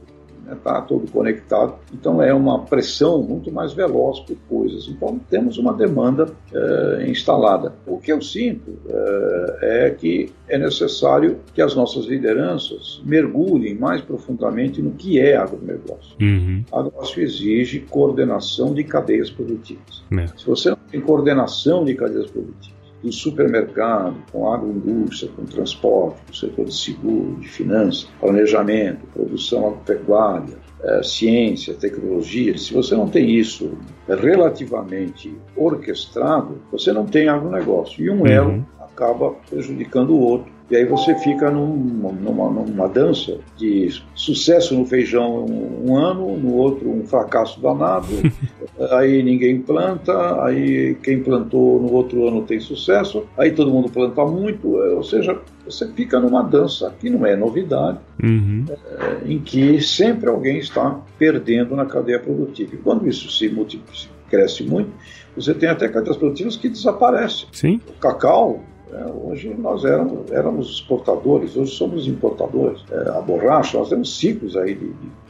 está 0.52 0.80
né, 0.80 0.84
todo 0.86 1.10
conectado. 1.10 1.74
Então 1.92 2.22
é 2.22 2.32
uma 2.34 2.64
pressão 2.64 3.22
muito 3.22 3.50
mais 3.50 3.72
veloz 3.72 4.20
por 4.20 4.36
coisas. 4.48 4.88
Então 4.88 5.18
temos 5.30 5.58
uma 5.58 5.72
demanda 5.72 6.28
é, 6.52 7.08
instalada. 7.08 7.72
O 7.86 7.98
que 7.98 8.12
eu 8.12 8.20
sinto 8.20 8.78
é, 8.88 9.86
é, 9.86 9.90
que 9.90 10.32
é 10.48 10.58
necessário 10.58 11.38
que 11.54 11.62
as 11.62 11.74
nossas 11.74 12.06
lideranças 12.06 13.00
mergulhem 13.04 13.74
mais 13.74 14.00
profundamente 14.00 14.82
no 14.82 14.92
que 14.92 15.18
é 15.18 15.36
agronegócio. 15.36 16.16
Uhum. 16.20 16.64
Agronegócio 16.70 17.22
exige 17.22 17.80
coordenação 17.80 18.74
de 18.74 18.84
cadeias 18.84 19.30
produtivas. 19.30 20.04
É. 20.12 20.26
Se 20.36 20.46
você 20.46 20.70
não 20.70 20.78
tem 20.90 21.00
coordenação 21.00 21.84
de 21.84 21.94
cadeias 21.94 22.30
produtivas, 22.30 22.73
do 23.04 23.12
supermercado, 23.12 24.16
com 24.32 24.50
agroindústria, 24.50 25.30
com 25.36 25.44
transporte, 25.44 26.16
com 26.26 26.32
setor 26.32 26.64
de 26.64 26.74
seguro, 26.74 27.36
de 27.38 27.48
finanças, 27.48 28.08
planejamento, 28.18 29.06
produção 29.12 29.66
agropecuária, 29.66 30.56
é, 30.82 31.02
ciência, 31.02 31.74
tecnologia. 31.74 32.56
Se 32.56 32.72
você 32.72 32.96
não 32.96 33.06
tem 33.06 33.30
isso 33.30 33.76
relativamente 34.08 35.36
orquestrado, 35.54 36.62
você 36.72 36.92
não 36.92 37.04
tem 37.04 37.28
agronegócio. 37.28 38.02
E 38.02 38.08
um 38.08 38.20
uhum. 38.20 38.26
elo 38.26 38.66
acaba 38.80 39.32
prejudicando 39.50 40.10
o 40.10 40.20
outro 40.20 40.53
e 40.70 40.76
aí 40.76 40.84
você 40.86 41.14
fica 41.16 41.50
num, 41.50 41.76
numa, 41.76 42.50
numa 42.50 42.88
dança 42.88 43.38
de 43.56 43.90
sucesso 44.14 44.74
no 44.74 44.86
feijão 44.86 45.44
um, 45.44 45.90
um 45.90 45.96
ano, 45.96 46.36
no 46.38 46.54
outro 46.54 46.90
um 46.90 47.04
fracasso 47.04 47.60
danado, 47.60 48.08
aí 48.92 49.22
ninguém 49.22 49.60
planta, 49.60 50.42
aí 50.42 50.94
quem 51.02 51.22
plantou 51.22 51.80
no 51.80 51.92
outro 51.92 52.26
ano 52.26 52.42
tem 52.42 52.60
sucesso, 52.60 53.26
aí 53.36 53.50
todo 53.50 53.70
mundo 53.70 53.90
planta 53.90 54.24
muito, 54.24 54.82
é, 54.82 54.94
ou 54.94 55.04
seja, 55.04 55.38
você 55.66 55.86
fica 55.92 56.18
numa 56.18 56.42
dança 56.42 56.94
que 56.98 57.10
não 57.10 57.26
é 57.26 57.36
novidade, 57.36 57.98
uhum. 58.22 58.64
é, 58.68 59.30
em 59.30 59.38
que 59.38 59.80
sempre 59.82 60.30
alguém 60.30 60.58
está 60.58 60.98
perdendo 61.18 61.76
na 61.76 61.84
cadeia 61.84 62.18
produtiva. 62.18 62.74
E 62.74 62.78
quando 62.78 63.06
isso 63.06 63.30
se 63.30 63.48
multiplica, 63.48 64.08
cresce 64.30 64.64
muito, 64.64 64.90
você 65.36 65.52
tem 65.52 65.68
até 65.68 65.88
cadeias 65.88 66.16
produtivas 66.16 66.56
que 66.56 66.68
desaparecem. 66.68 67.48
Sim. 67.52 67.80
O 67.88 67.92
cacau 67.98 68.62
é, 68.94 69.12
hoje 69.12 69.54
nós 69.58 69.84
éramos, 69.84 70.30
éramos 70.30 70.70
exportadores, 70.70 71.56
hoje 71.56 71.72
somos 71.72 72.06
importadores. 72.06 72.84
É, 72.90 73.10
a 73.10 73.20
borracha, 73.20 73.78
nós 73.78 73.88
temos 73.88 74.16
ciclos 74.16 74.56
aí 74.56 74.74
de, 74.74 74.86
de 74.86 75.24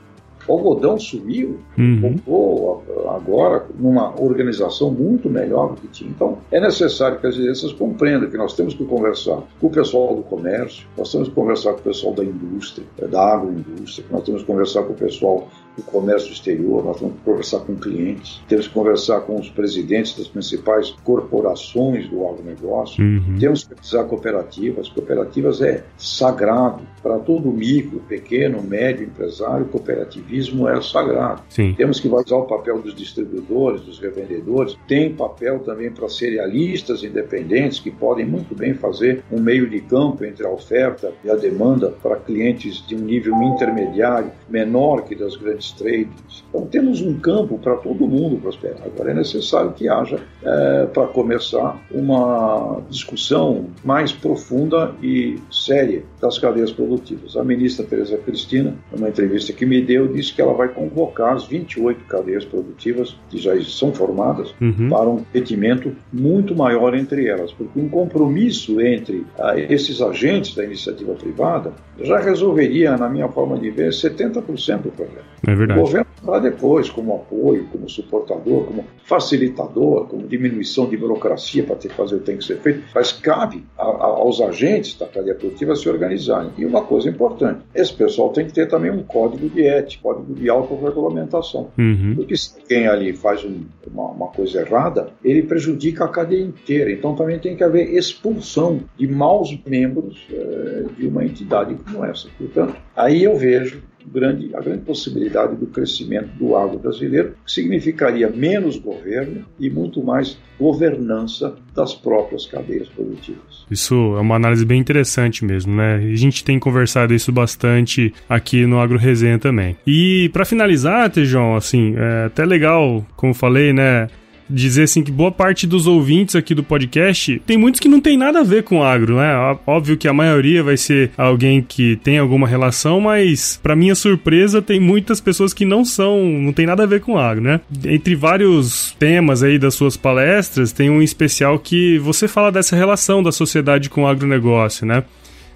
o 0.46 0.52
algodão 0.52 0.98
sumiu, 0.98 1.58
uhum. 1.78 2.16
voltou 2.26 2.82
agora 3.08 3.66
numa 3.78 4.20
organização 4.20 4.90
muito 4.90 5.30
melhor 5.30 5.70
do 5.70 5.80
que 5.80 5.88
tinha. 5.88 6.10
Então, 6.10 6.38
é 6.50 6.60
necessário 6.60 7.18
que 7.18 7.26
as 7.26 7.34
lideranças 7.34 7.72
compreendam 7.72 8.28
que 8.28 8.36
nós 8.36 8.54
temos 8.54 8.74
que 8.74 8.84
conversar 8.84 9.42
com 9.60 9.66
o 9.66 9.70
pessoal 9.70 10.14
do 10.14 10.22
comércio, 10.22 10.86
nós 10.96 11.10
temos 11.10 11.28
que 11.28 11.34
conversar 11.34 11.72
com 11.72 11.80
o 11.80 11.82
pessoal 11.82 12.12
da 12.12 12.24
indústria, 12.24 12.86
da 13.10 13.34
agroindústria, 13.34 14.06
nós 14.10 14.22
temos 14.24 14.42
que 14.42 14.46
conversar 14.46 14.82
com 14.82 14.92
o 14.92 14.96
pessoal 14.96 15.48
do 15.76 15.82
comércio 15.82 16.32
exterior, 16.32 16.84
nós 16.84 16.98
temos 16.98 17.14
que 17.14 17.24
conversar 17.24 17.60
com 17.60 17.74
clientes, 17.76 18.42
temos 18.48 18.68
que 18.68 18.74
conversar 18.74 19.20
com 19.22 19.38
os 19.38 19.48
presidentes 19.48 20.16
das 20.16 20.28
principais 20.28 20.90
corporações 21.02 22.08
do 22.08 22.26
agronegócio, 22.26 23.02
uhum. 23.02 23.36
temos 23.38 23.64
que 23.64 23.74
precisar 23.74 24.04
cooperativas. 24.04 24.88
Cooperativas 24.88 25.60
é 25.60 25.84
sagrado 25.96 26.82
para 27.02 27.18
todo 27.18 27.50
micro, 27.50 28.00
pequeno, 28.00 28.62
médio 28.62 29.04
empresário, 29.04 29.66
cooperativismo 29.66 30.68
é 30.68 30.80
sagrado. 30.80 31.42
Sim. 31.48 31.74
Temos 31.74 32.00
que 32.00 32.08
valorizar 32.08 32.36
o 32.36 32.46
papel 32.46 32.80
dos 32.80 32.94
distribuidores, 32.94 33.82
dos 33.82 33.98
revendedores, 33.98 34.76
tem 34.86 35.12
papel 35.14 35.60
também 35.60 35.90
para 35.90 36.08
cerealistas 36.08 37.02
independentes 37.02 37.80
que 37.80 37.90
podem 37.90 38.24
muito 38.24 38.54
bem 38.54 38.74
fazer 38.74 39.22
um 39.30 39.40
meio 39.40 39.68
de 39.68 39.80
campo 39.80 40.24
entre 40.24 40.46
a 40.46 40.50
oferta 40.50 41.12
e 41.24 41.30
a 41.30 41.34
demanda 41.34 41.90
para 42.02 42.16
clientes 42.16 42.86
de 42.86 42.94
um 42.94 43.00
nível 43.00 43.34
intermediário 43.42 44.30
menor 44.48 45.02
que 45.02 45.14
das 45.14 45.36
grandes 45.36 45.63
tradings. 45.72 46.44
Então 46.48 46.66
temos 46.66 47.00
um 47.00 47.18
campo 47.18 47.58
para 47.58 47.76
todo 47.76 48.06
mundo 48.06 48.40
prosperar. 48.40 48.78
Agora 48.84 49.10
é 49.10 49.14
necessário 49.14 49.72
que 49.72 49.88
haja, 49.88 50.20
é, 50.42 50.86
para 50.86 51.06
começar, 51.06 51.80
uma 51.90 52.80
discussão 52.88 53.66
mais 53.84 54.12
profunda 54.12 54.92
e 55.02 55.38
séria 55.50 56.02
das 56.20 56.38
cadeias 56.38 56.70
produtivas. 56.70 57.36
A 57.36 57.44
ministra 57.44 57.84
Tereza 57.84 58.16
Cristina, 58.18 58.74
numa 58.92 59.08
entrevista 59.08 59.52
que 59.52 59.66
me 59.66 59.80
deu, 59.82 60.08
disse 60.08 60.32
que 60.32 60.40
ela 60.40 60.54
vai 60.54 60.68
convocar 60.68 61.34
as 61.34 61.46
28 61.46 62.04
cadeias 62.04 62.44
produtivas 62.44 63.16
que 63.30 63.38
já 63.38 63.54
são 63.62 63.92
formadas 63.92 64.54
uhum. 64.60 64.88
para 64.88 65.08
um 65.08 65.18
comprimento 65.18 65.94
muito 66.12 66.54
maior 66.54 66.94
entre 66.94 67.26
elas, 67.26 67.52
porque 67.52 67.78
um 67.78 67.88
compromisso 67.88 68.80
entre 68.80 69.26
ah, 69.38 69.58
esses 69.58 70.00
agentes 70.00 70.54
da 70.54 70.64
iniciativa 70.64 71.14
privada 71.14 71.72
já 72.00 72.18
resolveria, 72.18 72.96
na 72.96 73.08
minha 73.08 73.28
forma 73.28 73.56
de 73.58 73.70
ver, 73.70 73.90
70% 73.90 74.82
do 74.82 74.90
problema. 74.90 75.22
É 75.46 75.53
verdade. 75.54 75.80
O 75.80 75.82
governo 75.82 76.06
para 76.24 76.38
depois, 76.38 76.88
como 76.90 77.14
apoio, 77.14 77.66
como 77.70 77.88
suportador, 77.88 78.64
como 78.64 78.84
facilitador, 79.04 80.06
como 80.06 80.26
diminuição 80.26 80.88
de 80.88 80.96
burocracia 80.96 81.62
para 81.62 81.76
ter 81.76 81.88
que 81.88 81.94
fazer 81.94 82.16
o 82.16 82.18
que 82.20 82.24
tem 82.24 82.38
que 82.38 82.44
ser 82.44 82.58
feito, 82.58 82.82
mas 82.94 83.12
cabe 83.12 83.64
a, 83.78 83.82
a, 83.82 84.04
aos 84.06 84.40
agentes 84.40 84.98
da 84.98 85.06
cadeia 85.06 85.34
produtiva 85.34 85.76
se 85.76 85.88
organizarem. 85.88 86.50
E 86.56 86.64
uma 86.64 86.82
coisa 86.82 87.08
importante, 87.08 87.60
esse 87.74 87.92
pessoal 87.92 88.30
tem 88.30 88.46
que 88.46 88.52
ter 88.52 88.66
também 88.66 88.90
um 88.90 89.02
código 89.02 89.48
de 89.48 89.66
ética, 89.66 90.02
código 90.02 90.34
de 90.34 90.48
autorregulamentação. 90.48 91.70
Uhum. 91.76 92.14
Porque 92.16 92.36
se 92.36 92.54
quem 92.66 92.86
ali 92.86 93.12
faz 93.12 93.44
um, 93.44 93.64
uma, 93.92 94.10
uma 94.10 94.28
coisa 94.28 94.60
errada, 94.60 95.08
ele 95.22 95.42
prejudica 95.42 96.04
a 96.04 96.08
cadeia 96.08 96.42
inteira. 96.42 96.90
Então 96.90 97.14
também 97.14 97.38
tem 97.38 97.56
que 97.56 97.64
haver 97.64 97.94
expulsão 97.94 98.80
de 98.96 99.06
maus 99.06 99.56
membros 99.66 100.26
é, 100.30 100.84
de 100.96 101.06
uma 101.06 101.24
entidade 101.24 101.74
como 101.74 102.04
essa. 102.04 102.28
Portanto, 102.38 102.76
aí 102.96 103.22
eu 103.24 103.36
vejo 103.36 103.82
grande, 104.06 104.54
a 104.54 104.60
grande 104.60 104.82
possibilidade 104.84 105.56
do 105.56 105.66
crescimento 105.66 106.28
do 106.38 106.56
agro 106.56 106.78
brasileiro, 106.78 107.34
que 107.44 107.52
significaria 107.52 108.28
menos 108.28 108.76
governo 108.76 109.44
e 109.58 109.70
muito 109.70 110.02
mais 110.02 110.38
governança 110.58 111.54
das 111.74 111.94
próprias 111.94 112.46
cadeias 112.46 112.88
produtivas. 112.88 113.64
Isso 113.70 113.94
é 114.16 114.20
uma 114.20 114.36
análise 114.36 114.64
bem 114.64 114.80
interessante 114.80 115.44
mesmo, 115.44 115.74
né? 115.74 115.96
A 115.96 116.16
gente 116.16 116.44
tem 116.44 116.58
conversado 116.58 117.14
isso 117.14 117.32
bastante 117.32 118.12
aqui 118.28 118.66
no 118.66 118.78
Agro 118.78 118.98
Resenha 118.98 119.38
também. 119.38 119.76
E 119.86 120.28
para 120.32 120.44
finalizar, 120.44 121.10
Tejão, 121.10 121.56
assim, 121.56 121.94
é 121.96 122.26
até 122.26 122.44
legal, 122.44 123.04
como 123.16 123.34
falei, 123.34 123.72
né? 123.72 124.08
Dizer 124.48 124.84
assim 124.84 125.02
que 125.02 125.10
boa 125.10 125.30
parte 125.32 125.66
dos 125.66 125.86
ouvintes 125.86 126.36
aqui 126.36 126.54
do 126.54 126.62
podcast 126.62 127.40
tem 127.46 127.56
muitos 127.56 127.80
que 127.80 127.88
não 127.88 128.00
tem 128.00 128.16
nada 128.16 128.40
a 128.40 128.44
ver 128.44 128.62
com 128.62 128.82
agro, 128.82 129.16
né? 129.16 129.34
Óbvio 129.66 129.96
que 129.96 130.08
a 130.08 130.12
maioria 130.12 130.62
vai 130.62 130.76
ser 130.76 131.10
alguém 131.16 131.62
que 131.62 131.96
tem 131.96 132.18
alguma 132.18 132.46
relação, 132.46 133.00
mas 133.00 133.58
para 133.62 133.76
minha 133.76 133.94
surpresa 133.94 134.60
tem 134.60 134.80
muitas 134.80 135.20
pessoas 135.20 135.52
que 135.52 135.64
não 135.64 135.84
são, 135.84 136.24
não 136.24 136.52
tem 136.52 136.66
nada 136.66 136.82
a 136.82 136.86
ver 136.86 137.00
com 137.00 137.18
agro, 137.18 137.42
né? 137.42 137.60
Entre 137.84 138.14
vários 138.14 138.94
temas 138.98 139.42
aí 139.42 139.58
das 139.58 139.74
suas 139.74 139.96
palestras, 139.96 140.72
tem 140.72 140.90
um 140.90 141.02
especial 141.02 141.58
que 141.58 141.98
você 141.98 142.28
fala 142.28 142.50
dessa 142.50 142.76
relação 142.76 143.22
da 143.22 143.32
sociedade 143.32 143.88
com 143.88 144.02
o 144.02 144.06
agronegócio, 144.06 144.86
né? 144.86 145.04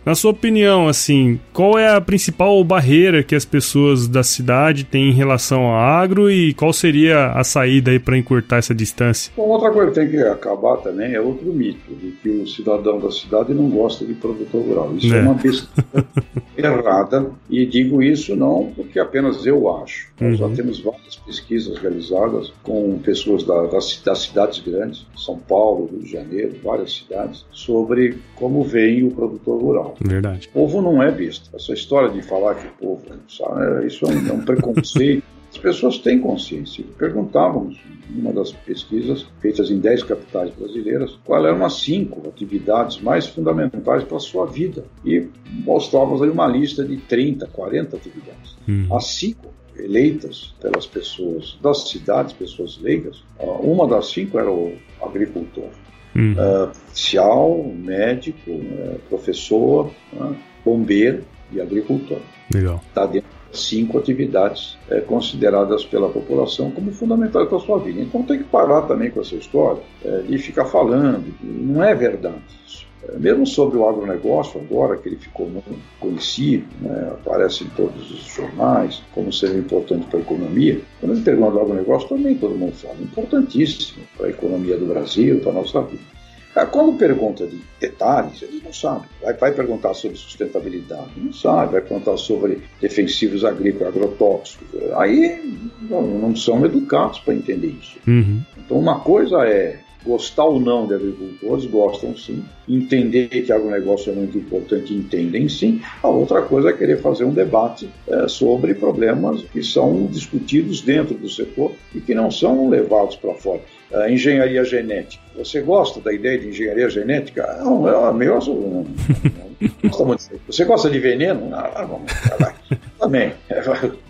Na 0.09 0.15
sua 0.15 0.31
opinião, 0.31 0.89
assim, 0.89 1.39
qual 1.53 1.79
é 1.79 1.95
a 1.95 2.01
principal 2.01 2.65
barreira 2.65 3.23
que 3.23 3.35
as 3.35 3.45
pessoas 3.45 4.09
da 4.09 4.23
cidade 4.23 4.83
têm 4.83 5.11
em 5.11 5.13
relação 5.13 5.65
ao 5.67 5.75
agro 5.79 6.31
e 6.31 6.55
qual 6.55 6.73
seria 6.73 7.27
a 7.33 7.45
saída 7.45 7.91
aí 7.91 7.99
para 7.99 8.17
encurtar 8.17 8.57
essa 8.57 8.75
distância? 8.75 9.31
Bom, 9.37 9.43
outra 9.43 9.71
coisa 9.71 9.91
que 9.91 10.01
tem 10.01 10.09
que 10.09 10.17
acabar 10.17 10.79
também 10.79 11.13
é 11.13 11.21
outro 11.21 11.53
mito, 11.53 11.95
de 11.95 12.13
que 12.23 12.31
o 12.31 12.47
cidadão 12.47 12.99
da 12.99 13.11
cidade 13.11 13.53
não 13.53 13.69
gosta 13.69 14.07
de 14.07 14.15
produtor 14.15 14.63
rural. 14.63 14.95
Isso 14.97 15.15
é, 15.15 15.19
é 15.19 15.21
uma 15.21 15.35
besteira 15.35 15.85
errada 16.67 17.31
e 17.49 17.65
digo 17.65 18.03
isso 18.03 18.35
não 18.35 18.73
porque 18.75 18.99
apenas 18.99 19.47
eu 19.47 19.75
acho. 19.77 20.09
Nós 20.21 20.41
uhum. 20.41 20.49
já 20.49 20.57
temos 20.57 20.81
várias 20.81 21.17
pesquisas 21.17 21.79
realizadas 21.79 22.53
com 22.63 22.99
pessoas 22.99 23.45
da, 23.45 23.67
das, 23.67 24.01
das 24.05 24.21
cidades 24.21 24.61
grandes, 24.61 25.07
São 25.17 25.39
Paulo, 25.39 25.89
Rio 25.91 26.01
de 26.01 26.11
Janeiro, 26.11 26.57
várias 26.63 26.97
cidades, 26.97 27.45
sobre 27.53 28.19
como 28.35 28.63
vem 28.65 29.05
o 29.05 29.11
produtor 29.11 29.63
rural. 29.63 29.95
Verdade. 30.01 30.49
O 30.49 30.53
povo 30.53 30.83
não 30.83 31.03
é 31.03 31.11
besta. 31.11 31.49
Essa 31.55 31.73
história 31.73 32.11
de 32.11 32.23
falar 32.23 32.55
que 32.55 32.67
o 32.67 32.71
povo 32.73 33.03
sabe, 33.29 33.87
isso 33.87 34.05
é 34.07 34.09
um, 34.09 34.29
é 34.29 34.33
um 34.33 34.41
preconceito. 34.41 35.23
As 35.51 35.59
pessoas 35.59 35.99
têm 35.99 36.21
consciência. 36.21 36.85
Perguntávamos, 36.99 37.79
numa 38.11 38.33
das 38.33 38.53
pesquisas 38.53 39.27
feitas 39.41 39.71
em 39.71 39.79
10 39.79 40.03
capitais 40.03 40.51
brasileiras, 40.55 41.19
quais 41.25 41.45
eram 41.45 41.65
as 41.65 41.75
cinco 41.75 42.29
atividades 42.29 43.01
mais 43.01 43.27
fundamentais 43.27 44.05
para 44.05 44.17
a 44.19 44.21
sua 44.21 44.47
vida. 44.47 44.85
E 45.05 45.27
mostrávamos 45.65 46.23
aí 46.23 46.29
uma 46.29 46.47
lista 46.47 46.85
de 46.85 46.97
30, 46.99 47.47
40 47.47 47.97
atividades. 47.97 48.57
Hum. 48.69 48.87
As 48.95 49.07
cinco 49.07 49.53
eleitas 49.77 50.55
pelas 50.61 50.87
pessoas 50.87 51.59
das 51.63 51.89
cidades, 51.89 52.33
pessoas 52.33 52.79
leigas, 52.79 53.23
uma 53.39 53.87
das 53.87 54.09
cinco 54.11 54.39
era 54.39 54.51
o 54.51 54.75
agricultor. 55.01 55.71
Hum. 56.17 56.33
Uh, 56.33 56.73
policial, 56.87 57.65
médico, 57.75 58.51
uh, 58.51 58.99
professor, 59.09 59.91
uh, 60.15 60.35
bombeiro 60.65 61.25
e 61.53 61.61
agricultor. 61.61 62.19
Legal. 62.53 62.83
Está 62.89 63.07
dentro 63.07 63.38
cinco 63.53 63.99
atividades 63.99 64.77
é, 64.91 65.01
consideradas 65.01 65.85
pela 65.85 66.09
população 66.09 66.71
como 66.71 66.93
fundamentais 66.93 67.49
para 67.49 67.59
a 67.59 67.61
sua 67.61 67.79
vida. 67.79 68.01
Então 68.01 68.23
tem 68.23 68.39
que 68.39 68.45
parar 68.45 68.83
também 68.83 69.11
com 69.11 69.21
essa 69.21 69.35
história 69.35 69.83
é, 70.05 70.23
de 70.23 70.39
ficar 70.39 70.67
falando, 70.67 71.35
não 71.43 71.83
é 71.83 71.95
verdade 71.95 72.43
isso. 72.67 72.87
É, 73.09 73.19
mesmo 73.19 73.47
sobre 73.47 73.79
o 73.79 73.89
agronegócio, 73.89 74.61
agora 74.61 74.97
que 74.97 75.09
ele 75.09 75.17
ficou 75.17 75.49
muito 75.49 75.71
conhecido, 75.99 76.67
né, 76.81 77.13
aparece 77.13 77.65
em 77.65 77.69
todos 77.71 78.11
os 78.11 78.21
jornais 78.27 79.03
como 79.15 79.33
sendo 79.33 79.59
importante 79.59 80.07
para 80.07 80.19
a 80.19 80.23
economia, 80.23 80.81
quando 81.01 81.15
gente 81.15 81.25
pergunta 81.25 81.53
do 81.53 81.61
agronegócio, 81.61 82.09
também 82.09 82.37
todo 82.37 82.55
mundo 82.55 82.75
fala, 82.75 82.97
importantíssimo 83.01 84.05
para 84.17 84.27
a 84.27 84.31
economia 84.31 84.77
do 84.77 84.87
Brasil, 84.87 85.41
para 85.41 85.51
a 85.51 85.55
nossa 85.55 85.81
vida. 85.83 86.18
Quando 86.67 86.99
pergunta 86.99 87.47
de 87.47 87.61
detalhes, 87.81 88.43
ele 88.43 88.61
não 88.65 88.73
sabe. 88.73 89.07
Vai, 89.23 89.35
vai, 89.35 89.53
perguntar 89.53 89.95
sobre 89.95 90.17
sustentabilidade, 90.17 91.11
não 91.17 91.33
sabe. 91.33 91.73
Vai 91.73 91.81
perguntar 91.81 92.17
sobre 92.17 92.63
defensivos 92.81 93.45
agrícolas, 93.45 93.95
agrotóxicos. 93.95 94.69
Aí 94.97 95.59
não, 95.83 96.03
não 96.03 96.37
são 96.37 96.65
educados 96.65 97.19
para 97.21 97.35
entender 97.35 97.75
isso. 97.81 97.99
Uhum. 98.07 98.43
Então, 98.57 98.79
uma 98.79 99.01
coisa 99.01 99.45
é 99.47 99.81
gostar 100.09 100.47
ou 100.47 100.59
não 100.59 100.87
de 100.87 100.95
agricultores, 100.95 101.67
gostam 101.67 102.17
sim. 102.17 102.43
Entender 102.67 103.29
que 103.29 103.53
agronegócio 103.53 104.11
é 104.11 104.15
muito 104.15 104.39
importante, 104.39 104.95
entendem 104.95 105.49
sim. 105.49 105.83
A 106.03 106.09
outra 106.09 106.41
coisa 106.41 106.71
é 106.71 106.73
querer 106.73 107.01
fazer 107.03 107.25
um 107.25 107.33
debate 107.33 107.89
é, 108.09 108.27
sobre 108.27 108.75
problemas 108.75 109.43
que 109.43 109.63
são 109.63 110.07
discutidos 110.07 110.81
dentro 110.81 111.15
do 111.15 111.29
setor 111.29 111.73
e 111.95 112.01
que 112.01 112.15
não 112.15 112.31
são 112.31 112.71
levados 112.71 113.17
para 113.17 113.35
fora. 113.35 113.61
A 113.93 114.11
engenharia 114.11 114.65
genética. 114.65 115.23
Você 115.37 115.61
gosta 115.61 116.01
da 116.01 116.13
ideia 116.13 116.39
de 116.39 116.49
engenharia 116.49 116.89
genética? 116.89 117.61
Não, 117.63 118.09
é 118.09 118.13
meu. 118.13 118.39
Não, 119.61 120.07
não, 120.07 120.17
Você 120.47 120.65
gosta 120.65 120.89
de 120.89 120.99
veneno? 120.99 121.51
Ah, 121.53 121.87
vamos. 121.89 122.13
Também. 122.99 123.33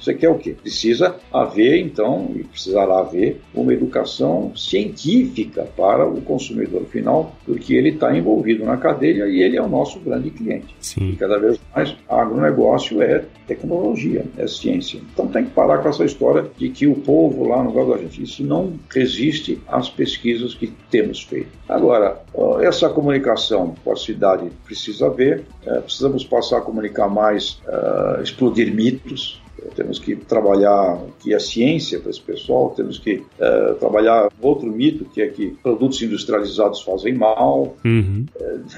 Você 0.01 0.15
quer 0.15 0.31
o 0.31 0.39
quê? 0.39 0.57
Precisa 0.61 1.17
haver, 1.33 1.79
então, 1.79 2.31
e 2.35 2.45
precisará 2.45 3.01
haver 3.01 3.41
uma 3.55 3.73
educação 3.73 4.53
científica 4.57 5.69
para 5.77 6.07
o 6.07 6.21
consumidor 6.23 6.85
final, 6.87 7.37
porque 7.45 7.75
ele 7.75 7.91
está 7.91 8.17
envolvido 8.17 8.65
na 8.65 8.77
cadeia 8.77 9.27
e 9.29 9.43
ele 9.43 9.57
é 9.57 9.63
o 9.63 9.69
nosso 9.69 10.01
grande 10.01 10.31
cliente. 10.31 10.75
Sim. 10.81 11.11
E 11.11 11.17
cada 11.17 11.39
vez 11.39 11.61
mais, 11.75 11.95
agronegócio 12.09 13.03
é 13.03 13.25
tecnologia, 13.47 14.25
é 14.37 14.47
ciência. 14.47 15.01
Então 15.13 15.27
tem 15.27 15.45
que 15.45 15.51
parar 15.51 15.79
com 15.79 15.89
essa 15.89 16.05
história 16.05 16.47
de 16.57 16.69
que 16.71 16.87
o 16.87 16.95
povo 16.95 17.47
lá 17.47 17.63
no 17.63 17.73
gado 17.73 17.91
da 17.91 17.99
gente, 17.99 18.23
isso 18.23 18.43
não 18.45 18.73
resiste 18.91 19.61
às 19.69 19.89
pesquisas 19.89 20.55
que 20.55 20.73
temos 20.91 21.23
feito. 21.23 21.49
Agora, 21.69 22.23
essa 22.63 22.89
comunicação 22.89 23.75
com 23.85 23.93
a 23.93 23.97
cidade 23.97 24.49
precisa 24.65 25.07
haver, 25.07 25.38
é, 25.65 25.81
precisamos 25.81 26.25
passar 26.25 26.59
a 26.59 26.61
comunicar 26.61 27.09
mais, 27.09 27.61
uh, 27.67 28.23
explodir 28.23 28.75
mitos, 28.75 29.41
temos 29.75 29.99
que 29.99 30.17
trabalhar 30.17 31.01
que 31.21 31.35
é 31.35 31.39
ciência 31.39 31.99
para 32.01 32.11
esse 32.11 32.21
pessoal, 32.21 32.71
temos 32.71 32.99
que 32.99 33.17
uh, 33.39 33.75
trabalhar 33.79 34.29
outro 34.41 34.71
mito 34.71 35.05
que 35.07 35.21
é 35.21 35.29
que 35.29 35.57
produtos 35.63 36.01
industrializados 36.03 36.83
fazem 36.83 37.15
mal. 37.15 37.77
Uhum. 37.85 38.27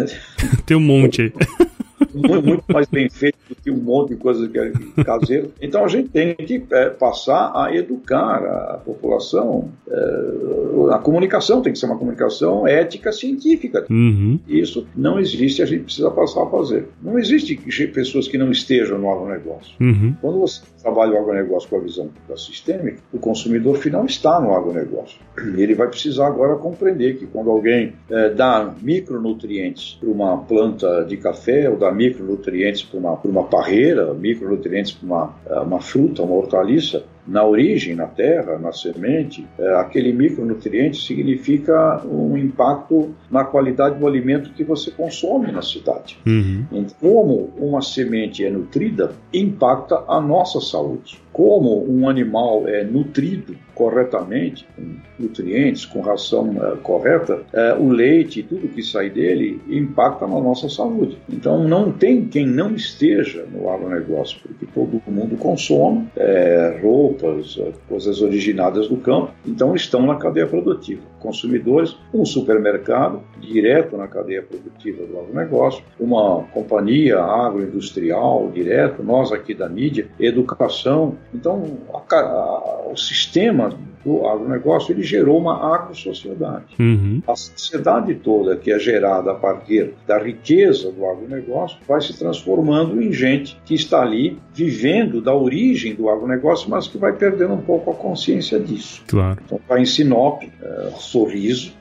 Tem 0.67 0.77
um 0.77 0.81
monte 0.81 1.23
aí. 1.23 1.33
muito, 2.15 2.43
muito, 2.43 2.65
mais 2.73 2.87
bem 2.89 3.09
feito 3.09 3.39
do 3.49 3.55
que 3.55 3.71
um 3.71 3.77
monte 3.77 4.11
de 4.11 4.17
coisas 4.17 4.49
que 4.49 4.59
é 4.59 4.73
caseiro. 5.05 5.53
Então 5.61 5.85
a 5.85 5.89
gente 5.89 6.09
tem 6.09 6.35
que 6.35 6.63
é, 6.71 6.91
passar 6.91 7.53
a 7.55 7.75
educar 7.75 8.45
a 8.45 8.79
população. 8.79 9.71
É, 9.89 10.95
a 10.95 10.99
comunicação 10.99 11.63
tem 11.63 11.73
que 11.73 11.79
ser 11.79 11.87
uma 11.87 11.99
comunicação 11.99 12.67
ética 12.67 13.13
científica. 13.13 13.87
Uhum. 13.91 14.39
Isso 14.49 14.87
não 14.97 15.19
existe, 15.19 15.63
a 15.63 15.67
gente 15.67 15.85
precisa 15.85 16.11
passar 16.11 16.43
a 16.43 16.47
fazer. 16.47 16.89
Não 17.03 17.19
existe 17.19 17.57
pessoas 17.89 18.29
que 18.29 18.39
não 18.39 18.51
estejam 18.51 18.99
no 18.99 19.11
agronegócio. 19.11 19.75
Uhum. 19.81 20.15
Quando 20.21 20.41
você 20.41 20.63
trabalha 20.83 21.13
o 21.15 21.19
agronegócio 21.19 21.69
com 21.69 21.77
a 21.77 21.81
visão 21.81 22.11
da 22.29 22.37
sistêmica, 22.37 22.99
o 23.13 23.19
consumidor 23.19 23.77
final 23.77 24.05
está 24.05 24.41
no 24.41 24.55
agronegócio. 24.55 25.19
Ele 25.57 25.75
vai 25.75 25.89
precisar 25.89 26.27
agora 26.27 26.57
compreender 26.57 27.19
que 27.19 27.27
quando 27.27 27.51
alguém 27.51 27.93
é, 28.11 28.31
dá 28.31 28.73
micronutrientes 28.81 29.99
para 30.01 30.09
uma 30.09 30.39
planta 30.39 31.05
de 31.05 31.17
café 31.17 31.69
ou 31.69 31.77
dá 31.77 31.93
micronutrientes 32.01 32.83
para 32.83 32.99
uma, 32.99 33.13
uma 33.25 33.45
parreira, 33.45 34.15
micronutrientes 34.15 34.93
para 34.93 35.07
uma, 35.07 35.63
uma 35.63 35.81
fruta, 35.81 36.23
uma 36.23 36.35
hortaliça, 36.35 37.05
na 37.27 37.45
origem, 37.45 37.95
na 37.95 38.07
terra, 38.07 38.59
na 38.59 38.73
semente, 38.73 39.47
é, 39.59 39.75
aquele 39.77 40.13
micronutriente 40.13 41.05
significa 41.05 42.03
um 42.05 42.37
impacto 42.37 43.15
na 43.31 43.45
qualidade 43.45 43.99
do 43.99 44.07
alimento 44.07 44.53
que 44.53 44.65
você 44.65 44.91
consome 44.91 45.53
na 45.53 45.63
cidade. 45.63 46.19
Uhum. 46.27 46.65
Então, 46.73 46.97
como 47.01 47.51
uma 47.57 47.83
semente 47.83 48.45
é 48.45 48.51
nutrida, 48.51 49.13
impacta 49.33 50.05
a 50.09 50.21
nossa 50.21 50.61
saúde. 50.61 51.21
Como 51.33 51.89
um 51.89 52.09
animal 52.09 52.67
é 52.67 52.83
nutrido 52.83 53.57
corretamente, 53.75 54.67
com 54.77 54.83
nutrientes, 55.19 55.87
com 55.87 56.01
ração 56.01 56.51
uh, 56.51 56.77
correta, 56.83 57.37
uh, 57.37 57.83
o 57.83 57.89
leite 57.89 58.41
e 58.41 58.43
tudo 58.43 58.69
que 58.69 58.83
sai 58.83 59.09
dele 59.09 59.59
impacta 59.69 60.27
na 60.27 60.39
nossa 60.39 60.69
saúde. 60.69 61.17
Então 61.29 61.67
não 61.67 61.91
tem 61.91 62.27
quem 62.27 62.47
não 62.47 62.75
esteja 62.75 63.47
no 63.51 63.71
agronegócio, 63.71 64.39
porque 64.43 64.67
todo 64.67 65.01
mundo 65.07 65.37
consome 65.37 66.09
é, 66.17 66.79
roupas, 67.21 67.59
coisas 67.89 68.23
originadas 68.23 68.89
do 68.89 68.97
campo, 68.97 69.33
então 69.47 69.75
estão 69.75 70.07
na 70.07 70.17
cadeia 70.17 70.47
produtiva. 70.47 71.03
Consumidores, 71.19 71.97
um 72.13 72.25
supermercado 72.25 73.23
direto 73.41 73.97
na 73.97 74.09
cadeia 74.09 74.43
produtiva 74.43 75.05
do 75.07 75.19
agronegócio, 75.19 75.83
uma 75.99 76.43
companhia 76.53 77.19
agroindustrial 77.19 78.51
direto, 78.53 79.03
nós 79.03 79.33
aqui 79.33 79.55
da 79.55 79.69
mídia, 79.69 80.09
educação. 80.19 81.17
Então 81.35 81.79
a, 81.93 82.17
a, 82.17 82.89
o 82.93 82.97
sistema 82.97 83.71
do 84.05 84.27
agronegócio, 84.27 84.93
ele 84.93 85.03
gerou 85.03 85.39
uma 85.39 85.75
agrosociedade. 85.75 86.75
Uhum. 86.79 87.23
A 87.27 87.37
sociedade 87.37 88.15
toda 88.15 88.57
que 88.57 88.73
é 88.73 88.79
gerada 88.79 89.33
a 89.33 89.35
partir 89.35 89.93
da 90.07 90.19
riqueza 90.19 90.91
do 90.91 91.07
agronegócio 91.07 91.79
vai 91.87 92.01
se 92.01 92.19
transformando 92.19 93.03
em 93.03 93.13
gente 93.13 93.61
que 93.65 93.75
está 93.75 94.03
ali 94.03 94.39
vivendo 94.55 95.21
da 95.21 95.35
origem 95.35 95.95
do 95.95 96.09
agronegócio, 96.09 96.71
mas 96.71 96.89
que 96.89 96.99
vai 96.99 97.13
perdendo 97.13 97.55
um 97.55 97.61
pouco 97.61 97.91
a 97.91 97.95
consciência 97.95 98.59
disso. 98.59 99.03
Claro. 99.07 99.41
Então, 99.45 99.59
está 99.59 99.79
em 99.79 99.85
Sinop, 99.85 100.43
é, 100.43 100.91
Sorriso, 100.97 101.73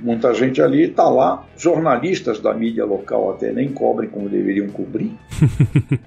muita 0.00 0.34
gente 0.34 0.60
ali 0.60 0.84
está 0.84 1.08
lá, 1.08 1.46
jornalistas 1.56 2.40
da 2.40 2.52
mídia 2.52 2.84
local 2.84 3.30
até 3.30 3.52
nem 3.52 3.68
cobrem 3.68 4.08
como 4.08 4.28
deveriam 4.28 4.68
cobrir. 4.68 5.12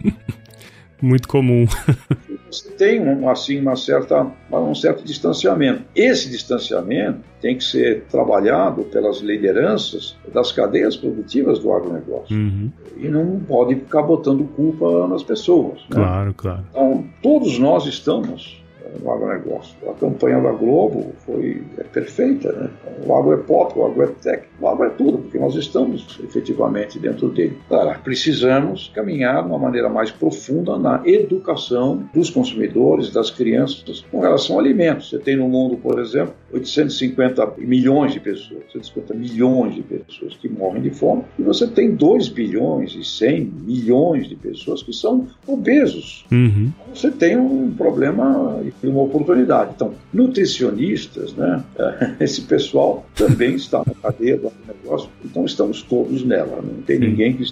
Muito 1.01 1.27
comum. 1.27 1.65
Você 2.49 2.69
tem 2.71 3.01
um, 3.01 3.29
assim 3.29 3.59
uma 3.59 3.75
certa, 3.75 4.25
um 4.51 4.75
certo 4.75 5.03
distanciamento. 5.03 5.83
Esse 5.95 6.29
distanciamento 6.29 7.19
tem 7.41 7.57
que 7.57 7.63
ser 7.63 8.03
trabalhado 8.03 8.83
pelas 8.83 9.19
lideranças 9.19 10.15
das 10.33 10.51
cadeias 10.51 10.95
produtivas 10.95 11.59
do 11.59 11.71
agronegócio. 11.73 12.35
Uhum. 12.35 12.71
E 12.97 13.07
não 13.07 13.39
pode 13.39 13.75
ficar 13.75 14.03
botando 14.03 14.43
culpa 14.55 15.07
nas 15.07 15.23
pessoas. 15.23 15.79
Né? 15.81 15.95
Claro, 15.95 16.33
claro. 16.33 16.65
Então, 16.71 17.05
todos 17.21 17.59
nós 17.59 17.85
estamos 17.85 18.63
no 19.01 19.11
agronegócio. 19.11 19.75
A 19.89 19.93
campanha 19.93 20.41
da 20.41 20.51
Globo 20.51 21.13
foi 21.25 21.63
é 21.77 21.83
perfeita, 21.83 22.51
né? 22.51 22.69
O 23.05 23.15
agro 23.15 23.33
é 23.33 23.37
pop, 23.37 23.77
o 23.77 23.85
agro 23.85 24.03
é 24.03 24.07
tech, 24.07 24.43
o 24.59 24.67
agro 24.67 24.85
é 24.85 24.89
tudo, 24.89 25.19
porque 25.19 25.37
nós 25.37 25.55
estamos 25.55 26.19
efetivamente 26.23 26.99
dentro 26.99 27.29
dele. 27.29 27.57
Claro, 27.67 27.99
precisamos 28.03 28.91
caminhar 28.93 29.43
de 29.43 29.49
uma 29.49 29.59
maneira 29.59 29.89
mais 29.89 30.11
profunda 30.11 30.77
na 30.77 31.01
educação 31.05 32.03
dos 32.13 32.29
consumidores, 32.29 33.11
das 33.11 33.29
crianças, 33.29 34.05
com 34.11 34.19
relação 34.19 34.57
a 34.57 34.61
alimentos. 34.61 35.09
Você 35.09 35.19
tem 35.19 35.35
no 35.35 35.47
mundo, 35.47 35.77
por 35.77 35.99
exemplo, 35.99 36.33
850 36.55 37.53
milhões 37.57 38.13
de 38.13 38.19
pessoas, 38.19 38.61
850 38.73 39.13
milhões 39.13 39.75
de 39.75 39.81
pessoas 39.81 40.35
que 40.35 40.47
morrem 40.47 40.81
de 40.81 40.89
fome, 40.89 41.23
e 41.37 41.43
você 41.43 41.67
tem 41.67 41.93
2 41.93 42.29
bilhões 42.29 42.95
e 42.95 43.03
100 43.03 43.51
milhões 43.65 44.29
de 44.29 44.35
pessoas 44.35 44.81
que 44.81 44.93
são 44.93 45.27
obesos. 45.45 46.25
Uhum. 46.31 46.71
Você 46.93 47.11
tem 47.11 47.37
um 47.37 47.71
problema 47.71 48.61
e 48.83 48.87
uma 48.87 49.01
oportunidade. 49.01 49.71
Então, 49.75 49.93
nutricionistas, 50.13 51.33
né, 51.33 51.63
esse 52.19 52.41
pessoal 52.41 53.05
também 53.15 53.55
está 53.55 53.83
na 53.85 53.93
cadeia 53.93 54.37
do 54.37 54.51
negócio, 54.67 55.09
então 55.23 55.45
estamos 55.45 55.81
todos 55.81 56.23
nela, 56.23 56.61
não 56.61 56.81
tem 56.83 56.99
ninguém 56.99 57.33
que 57.33 57.43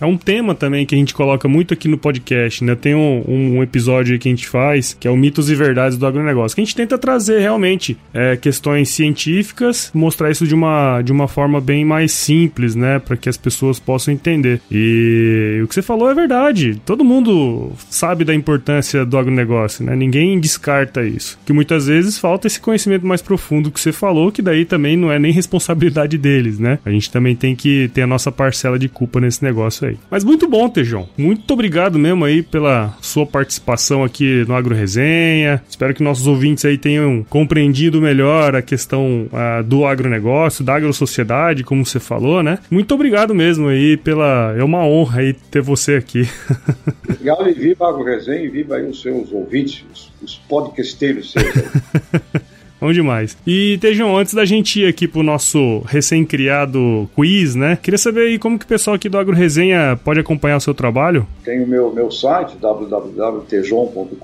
é 0.00 0.06
um 0.06 0.16
tema 0.16 0.54
também 0.54 0.86
que 0.86 0.94
a 0.94 0.98
gente 0.98 1.12
coloca 1.12 1.48
muito 1.48 1.74
aqui 1.74 1.88
no 1.88 1.98
podcast, 1.98 2.62
né? 2.62 2.74
Tem 2.74 2.94
um, 2.94 3.24
um 3.26 3.62
episódio 3.62 4.18
que 4.18 4.28
a 4.28 4.30
gente 4.30 4.48
faz, 4.48 4.96
que 4.98 5.08
é 5.08 5.10
o 5.10 5.16
Mitos 5.16 5.50
e 5.50 5.54
Verdades 5.54 5.98
do 5.98 6.06
Agronegócio, 6.06 6.54
que 6.54 6.60
a 6.60 6.64
gente 6.64 6.76
tenta 6.76 6.96
trazer 6.96 7.40
realmente 7.40 7.96
é, 8.14 8.36
questões 8.36 8.90
científicas, 8.90 9.90
mostrar 9.92 10.30
isso 10.30 10.46
de 10.46 10.54
uma, 10.54 11.02
de 11.02 11.12
uma 11.12 11.26
forma 11.26 11.60
bem 11.60 11.84
mais 11.84 12.12
simples, 12.12 12.74
né? 12.74 12.98
Para 12.98 13.16
que 13.16 13.28
as 13.28 13.36
pessoas 13.36 13.78
possam 13.78 14.14
entender. 14.14 14.60
E 14.70 15.60
o 15.62 15.68
que 15.68 15.74
você 15.74 15.82
falou 15.82 16.10
é 16.10 16.14
verdade. 16.14 16.80
Todo 16.86 17.04
mundo 17.04 17.72
sabe 17.90 18.24
da 18.24 18.34
importância 18.34 19.04
do 19.04 19.18
agronegócio, 19.18 19.84
né? 19.84 19.96
Ninguém 19.96 20.38
descarta 20.38 21.04
isso. 21.04 21.38
Que 21.44 21.52
muitas 21.52 21.86
vezes 21.86 22.18
falta 22.18 22.46
esse 22.46 22.60
conhecimento 22.60 23.06
mais 23.06 23.20
profundo 23.20 23.70
que 23.70 23.80
você 23.80 23.92
falou, 23.92 24.30
que 24.30 24.42
daí 24.42 24.64
também 24.64 24.96
não 24.96 25.10
é 25.10 25.18
nem 25.18 25.32
responsabilidade 25.32 26.16
deles, 26.18 26.58
né? 26.58 26.78
A 26.84 26.90
gente 26.90 27.10
também 27.10 27.34
tem 27.34 27.56
que 27.56 27.90
ter 27.92 28.02
a 28.02 28.06
nossa 28.06 28.30
parcela 28.30 28.78
de 28.78 28.88
culpa 28.88 29.20
nesse 29.20 29.42
negócio 29.42 29.57
agronegócio 29.58 29.88
aí. 29.88 29.96
Mas 30.10 30.22
muito 30.22 30.48
bom, 30.48 30.68
Tejão. 30.68 31.08
Muito 31.16 31.52
obrigado 31.52 31.98
mesmo 31.98 32.24
aí 32.24 32.42
pela 32.42 32.96
sua 33.00 33.26
participação 33.26 34.04
aqui 34.04 34.44
no 34.46 34.54
Agro 34.54 34.74
Resenha. 34.74 35.62
Espero 35.68 35.92
que 35.92 36.02
nossos 36.02 36.26
ouvintes 36.26 36.64
aí 36.64 36.78
tenham 36.78 37.24
compreendido 37.28 38.00
melhor 38.00 38.54
a 38.54 38.62
questão 38.62 39.28
uh, 39.32 39.62
do 39.62 39.84
agronegócio, 39.84 40.64
da 40.64 40.76
agrosociedade, 40.76 41.64
como 41.64 41.84
você 41.84 41.98
falou, 41.98 42.42
né? 42.42 42.58
Muito 42.70 42.94
obrigado 42.94 43.34
mesmo 43.34 43.68
aí 43.68 43.96
pela. 43.96 44.54
É 44.56 44.62
uma 44.62 44.84
honra 44.84 45.20
aí 45.20 45.32
ter 45.32 45.60
você 45.60 45.96
aqui. 45.96 46.28
Obrigado 47.08 47.48
e 47.48 47.52
viva 47.52 47.86
a 47.86 47.88
Agro 47.88 48.04
Resenha 48.04 48.44
e 48.44 48.48
viva 48.48 48.76
aí 48.76 48.88
os 48.88 49.02
seus 49.02 49.32
ouvintes, 49.32 49.84
os, 49.92 50.12
os 50.22 50.34
podcasteiros 50.48 51.32
seus. 51.32 51.44
Bom 52.88 52.92
demais. 52.92 53.36
E, 53.46 53.76
Tejão, 53.82 54.16
antes 54.16 54.32
da 54.32 54.46
gente 54.46 54.80
ir 54.80 54.86
aqui 54.86 55.06
pro 55.06 55.22
nosso 55.22 55.80
recém-criado 55.80 57.06
quiz, 57.14 57.54
né? 57.54 57.76
Queria 57.82 57.98
saber 57.98 58.22
aí 58.22 58.38
como 58.38 58.58
que 58.58 58.64
o 58.64 58.68
pessoal 58.68 58.96
aqui 58.96 59.10
do 59.10 59.18
Agro 59.18 59.36
Resenha 59.36 60.00
pode 60.02 60.20
acompanhar 60.20 60.56
o 60.56 60.60
seu 60.60 60.72
trabalho. 60.72 61.26
Tem 61.44 61.62
o 61.62 61.66
meu, 61.66 61.92
meu 61.92 62.10
site, 62.10 62.56
www.tejon.com.br. 62.56 64.16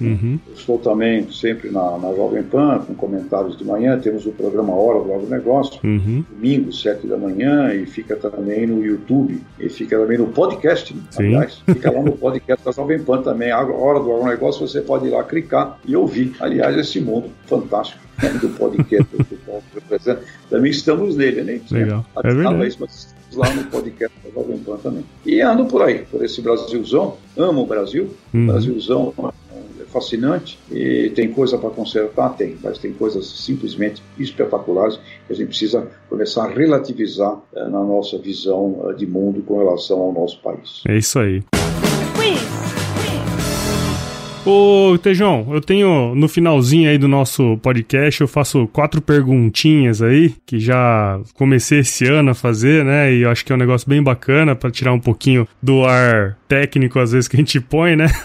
Uhum. 0.00 0.38
Estou 0.54 0.78
também 0.78 1.30
sempre 1.30 1.70
na, 1.70 1.98
na 1.98 2.14
Jovem 2.14 2.44
Pan, 2.44 2.78
com 2.78 2.94
comentários 2.94 3.58
de 3.58 3.64
manhã. 3.64 3.98
Temos 3.98 4.24
o 4.24 4.30
programa 4.30 4.74
Hora 4.74 5.04
do 5.04 5.12
Agronegócio, 5.12 5.78
uhum. 5.84 6.24
domingo, 6.30 6.72
sete 6.72 7.06
da 7.06 7.18
manhã, 7.18 7.74
e 7.74 7.84
fica 7.84 8.16
também 8.16 8.66
no 8.66 8.82
YouTube. 8.82 9.38
E 9.60 9.68
fica 9.68 9.98
também 9.98 10.16
no 10.16 10.28
podcast, 10.28 10.96
Sim. 11.10 11.26
aliás. 11.26 11.62
Fica 11.66 11.90
lá 11.90 12.00
no 12.00 12.12
podcast 12.12 12.64
da 12.64 12.72
Jovem 12.72 13.00
Pan 13.00 13.20
também. 13.20 13.50
A 13.50 13.60
Hora 13.60 14.00
do 14.00 14.10
Agronegócio, 14.14 14.66
você 14.66 14.80
pode 14.80 15.08
ir 15.08 15.10
lá 15.10 15.22
clicar 15.22 15.78
e 15.86 15.94
ouvir. 15.94 16.34
Aliás, 16.40 16.74
esse 16.78 16.98
mundo 17.00 17.28
fantástico 17.44 17.65
né, 18.22 18.30
do 18.40 18.48
podcast 18.50 19.06
do 19.16 19.26
representa. 19.74 20.22
Também 20.48 20.70
estamos 20.70 21.16
nele, 21.16 21.42
né? 21.42 21.60
Legal. 21.70 22.04
É 22.22 22.34
verdade. 22.34 22.66
Isso, 22.66 22.78
mas 22.80 23.14
estamos 23.30 23.36
lá 23.36 23.54
no 23.54 23.70
podcast 23.70 24.16
da 24.24 24.30
Jovem 24.30 24.58
Pan 24.58 24.76
também. 24.76 25.04
E 25.24 25.40
ando 25.40 25.66
por 25.66 25.82
aí, 25.82 26.04
por 26.10 26.24
esse 26.24 26.40
Brasilzão. 26.40 27.16
Amo 27.36 27.62
o 27.62 27.66
Brasil. 27.66 28.14
Uhum. 28.32 28.46
Brasilzão 28.46 29.12
é 29.80 29.84
fascinante 29.84 30.58
e 30.70 31.10
tem 31.14 31.32
coisa 31.32 31.56
para 31.56 31.70
consertar? 31.70 32.30
Tem, 32.36 32.56
mas 32.62 32.78
tem 32.78 32.92
coisas 32.92 33.26
simplesmente 33.26 34.02
espetaculares 34.18 34.98
que 35.26 35.32
a 35.32 35.36
gente 35.36 35.48
precisa 35.48 35.88
começar 36.08 36.44
a 36.44 36.48
relativizar 36.48 37.38
eh, 37.54 37.64
na 37.64 37.82
nossa 37.82 38.18
visão 38.18 38.88
eh, 38.88 38.94
de 38.94 39.06
mundo 39.06 39.42
com 39.42 39.58
relação 39.58 40.00
ao 40.00 40.12
nosso 40.12 40.40
país. 40.40 40.82
É 40.86 40.96
isso 40.96 41.18
aí. 41.18 41.42
Ô, 44.46 44.96
Tejão, 44.96 45.44
eu 45.50 45.60
tenho 45.60 46.14
no 46.14 46.28
finalzinho 46.28 46.88
aí 46.88 46.96
do 46.96 47.08
nosso 47.08 47.58
podcast, 47.58 48.20
eu 48.20 48.28
faço 48.28 48.68
quatro 48.68 49.02
perguntinhas 49.02 50.00
aí, 50.00 50.32
que 50.46 50.60
já 50.60 51.20
comecei 51.34 51.80
esse 51.80 52.06
ano 52.06 52.30
a 52.30 52.34
fazer, 52.34 52.84
né? 52.84 53.12
E 53.12 53.22
eu 53.22 53.30
acho 53.30 53.44
que 53.44 53.50
é 53.50 53.56
um 53.56 53.58
negócio 53.58 53.88
bem 53.88 54.00
bacana 54.00 54.54
para 54.54 54.70
tirar 54.70 54.92
um 54.92 55.00
pouquinho 55.00 55.48
do 55.60 55.84
ar 55.84 56.38
técnico, 56.46 57.00
às 57.00 57.10
vezes, 57.10 57.26
que 57.26 57.34
a 57.34 57.40
gente 57.40 57.60
põe, 57.60 57.96
né? 57.96 58.06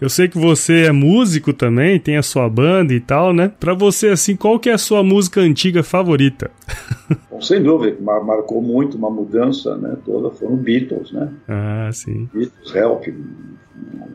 Eu 0.00 0.08
sei 0.08 0.28
que 0.28 0.38
você 0.38 0.84
é 0.84 0.92
músico 0.92 1.52
também, 1.52 1.98
tem 1.98 2.16
a 2.16 2.22
sua 2.22 2.48
banda 2.48 2.92
e 2.92 3.00
tal, 3.00 3.32
né? 3.32 3.50
Pra 3.58 3.74
você, 3.74 4.08
assim, 4.08 4.36
qual 4.36 4.60
que 4.60 4.70
é 4.70 4.74
a 4.74 4.78
sua 4.78 5.02
música 5.02 5.40
antiga 5.40 5.82
favorita? 5.82 6.52
Bom, 7.28 7.40
sem 7.40 7.60
dúvida, 7.60 7.96
mar 8.00 8.22
marcou 8.22 8.62
muito 8.62 8.96
uma 8.96 9.10
mudança, 9.10 9.76
né? 9.76 9.96
Toda 10.04 10.30
foram 10.30 10.56
Beatles, 10.56 11.10
né? 11.10 11.32
Ah, 11.48 11.90
sim. 11.92 12.28
Beatles, 12.32 12.74
Help, 12.76 13.08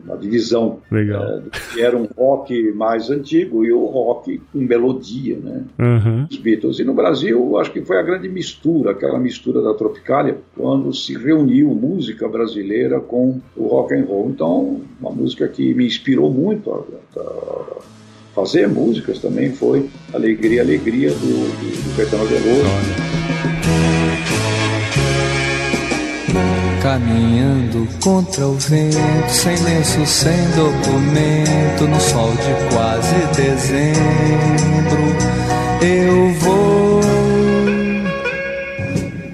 uma 0.04 0.16
divisão 0.18 0.80
é, 0.92 1.40
que 1.72 1.80
era 1.80 1.96
um 1.96 2.06
rock 2.16 2.72
mais 2.72 3.10
antigo 3.10 3.64
e 3.64 3.72
o 3.72 3.84
rock 3.86 4.40
com 4.52 4.58
melodia, 4.58 5.36
né? 5.36 5.62
Uhum. 5.78 6.26
Os 6.30 6.36
Beatles. 6.36 6.78
E 6.78 6.84
no 6.84 6.94
Brasil, 6.94 7.58
acho 7.58 7.72
que 7.72 7.82
foi 7.82 7.98
a 7.98 8.02
grande 8.02 8.28
mistura, 8.28 8.92
aquela 8.92 9.18
mistura 9.18 9.62
da 9.62 9.74
Tropicália, 9.74 10.38
quando 10.56 10.92
se 10.92 11.16
reuniu 11.16 11.68
música 11.68 12.28
brasileira 12.28 13.00
com 13.00 13.40
o 13.56 13.66
rock 13.66 13.94
and 13.94 14.04
roll. 14.04 14.30
Então, 14.30 14.80
uma 15.00 15.10
música 15.10 15.48
que 15.48 15.74
me 15.74 15.86
inspirou 15.86 16.30
muito 16.30 16.70
a, 16.70 17.20
a 17.20 17.64
fazer 18.34 18.68
músicas 18.68 19.20
também 19.20 19.52
foi 19.52 19.88
Alegria, 20.12 20.62
Alegria 20.62 21.10
do, 21.10 21.16
do, 21.16 21.90
do 21.90 21.96
Caetano 21.96 22.26
Veloso. 22.26 23.63
Caminhando 26.84 27.88
contra 28.02 28.46
o 28.46 28.56
vento, 28.56 29.30
sem 29.30 29.56
lenço, 29.62 30.04
sem 30.04 30.36
documento, 30.50 31.88
no 31.88 31.98
sol 31.98 32.28
de 32.32 32.74
quase 32.74 33.14
dezembro, 33.34 33.94
eu 35.80 36.34
vou. 36.40 37.00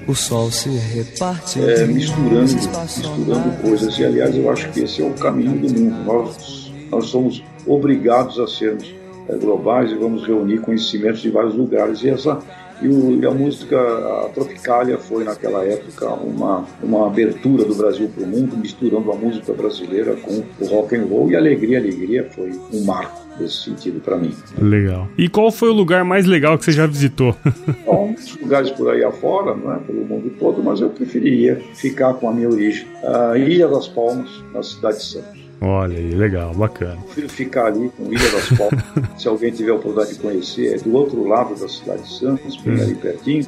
O 0.07 0.15
sol 0.15 0.53
se 0.53 0.69
reparte. 0.69 1.61
É, 1.61 1.89
misturando, 1.89 2.55
misturando 2.55 3.63
coisas. 3.63 3.99
E 3.99 4.05
aliás, 4.05 4.37
eu 4.37 4.49
acho 4.49 4.71
que 4.71 4.85
esse 4.85 5.03
é 5.03 5.05
o 5.05 5.15
caminho 5.15 5.59
do 5.59 5.75
mundo. 5.75 6.05
Nós, 6.05 6.73
nós 6.89 7.07
somos 7.07 7.43
obrigados 7.67 8.39
a 8.39 8.47
sermos 8.47 8.95
é, 9.29 9.35
globais 9.35 9.91
e 9.91 9.97
vamos 9.97 10.25
reunir 10.25 10.61
conhecimentos 10.61 11.21
de 11.21 11.31
vários 11.31 11.57
lugares. 11.57 12.01
E 12.05 12.11
essa 12.11 12.39
e, 12.83 12.89
o, 12.89 13.21
e, 13.21 13.27
a 13.27 13.31
música 13.31 13.79
a 13.79 14.29
Tropicália 14.29 14.99
foi, 14.99 15.25
naquela 15.25 15.65
época, 15.65 16.09
uma, 16.15 16.65
uma 16.83 17.07
abertura 17.07 17.65
do 17.65 17.75
Brasil 17.75 18.09
para 18.09 18.25
o 18.25 18.27
mundo, 18.27 18.57
misturando 18.57 19.11
a 19.11 19.15
música 19.15 19.53
brasileira 19.53 20.17
com 20.17 20.43
o 20.61 20.69
rock 20.69 20.97
and 20.97 21.05
roll. 21.05 21.31
E 21.31 21.37
Alegria, 21.37 21.79
Alegria 21.79 22.29
foi 22.35 22.51
um 22.73 22.85
marco 22.85 23.21
nesse 23.39 23.65
sentido 23.65 24.01
para 24.01 24.17
mim. 24.17 24.35
Legal. 24.59 25.09
E 25.17 25.29
qual 25.29 25.51
foi 25.51 25.69
o 25.69 25.73
lugar 25.73 26.05
mais 26.05 26.27
legal 26.27 26.59
que 26.59 26.65
você 26.65 26.73
já 26.73 26.87
visitou? 26.87 27.35
Bom, 27.85 28.07
muitos 28.07 28.37
lugares 28.37 28.71
por 28.71 28.91
aí 28.91 29.03
afora, 29.03 29.55
não 29.55 29.75
é? 29.75 29.79
pelo 29.79 30.05
mundo 30.05 30.31
todo, 30.39 30.63
mas 30.63 30.81
eu 30.81 30.91
preferiria 30.91 31.61
ficar 31.75 32.15
com 32.15 32.29
a 32.29 32.33
minha 32.33 32.49
origem. 32.49 32.87
A 33.03 33.39
Ilha 33.39 33.69
das 33.69 33.89
Palmas, 33.89 34.31
na 34.53 34.63
cidade 34.63 34.99
de 34.99 35.05
Santos. 35.05 35.40
Olha 35.61 35.99
aí, 35.99 36.15
legal, 36.15 36.55
bacana. 36.55 36.97
Prefiro 37.03 37.29
ficar 37.29 37.67
ali 37.67 37.91
com 37.91 38.11
Ilha 38.11 38.31
das 38.31 38.49
Palmas. 38.57 38.83
Se 39.21 39.29
alguém 39.29 39.53
tiver 39.53 39.73
a 39.73 39.75
oportunidade 39.75 40.15
de 40.15 40.21
conhecer, 40.21 40.75
é 40.75 40.79
do 40.79 40.93
outro 40.95 41.27
lado 41.29 41.55
da 41.55 41.69
cidade 41.69 42.03
de 42.03 42.19
Santos, 42.19 42.57
bem 42.59 42.79
hum. 42.79 42.83
ali 42.83 42.95
pertinho. 42.95 43.47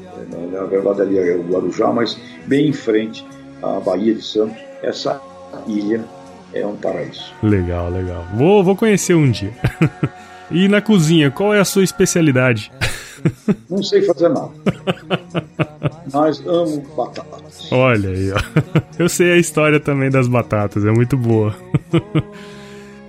Na 0.53 0.65
verdade, 0.65 1.01
ali 1.01 1.19
é 1.19 1.37
o 1.37 1.43
Guarujá, 1.43 1.91
mas 1.91 2.19
bem 2.47 2.69
em 2.69 2.73
frente 2.73 3.25
à 3.63 3.81
Bahia 3.81 4.15
de 4.15 4.23
Santos. 4.23 4.59
Essa 4.83 5.21
ilha 5.67 6.05
é 6.53 6.67
um 6.67 6.77
paraíso. 6.77 7.33
Legal, 7.43 7.91
legal. 7.91 8.27
Vou, 8.35 8.63
vou 8.63 8.77
conhecer 8.77 9.15
um 9.15 9.31
dia. 9.31 9.53
e 10.51 10.69
na 10.69 10.83
cozinha, 10.83 11.31
qual 11.31 11.55
é 11.55 11.61
a 11.61 11.65
sua 11.65 11.83
especialidade? 11.83 12.71
Não 13.69 13.83
sei 13.83 14.03
fazer 14.03 14.29
nada. 14.29 14.51
Mas 16.13 16.41
amo 16.47 16.85
batatas. 16.97 17.71
Olha 17.73 18.11
aí, 18.11 18.33
ó. 18.33 18.37
Eu 18.99 19.09
sei 19.09 19.33
a 19.33 19.37
história 19.37 19.81
também 19.81 20.11
das 20.11 20.29
batatas, 20.29 20.85
é 20.85 20.91
muito 20.91 21.17
boa. 21.17 21.55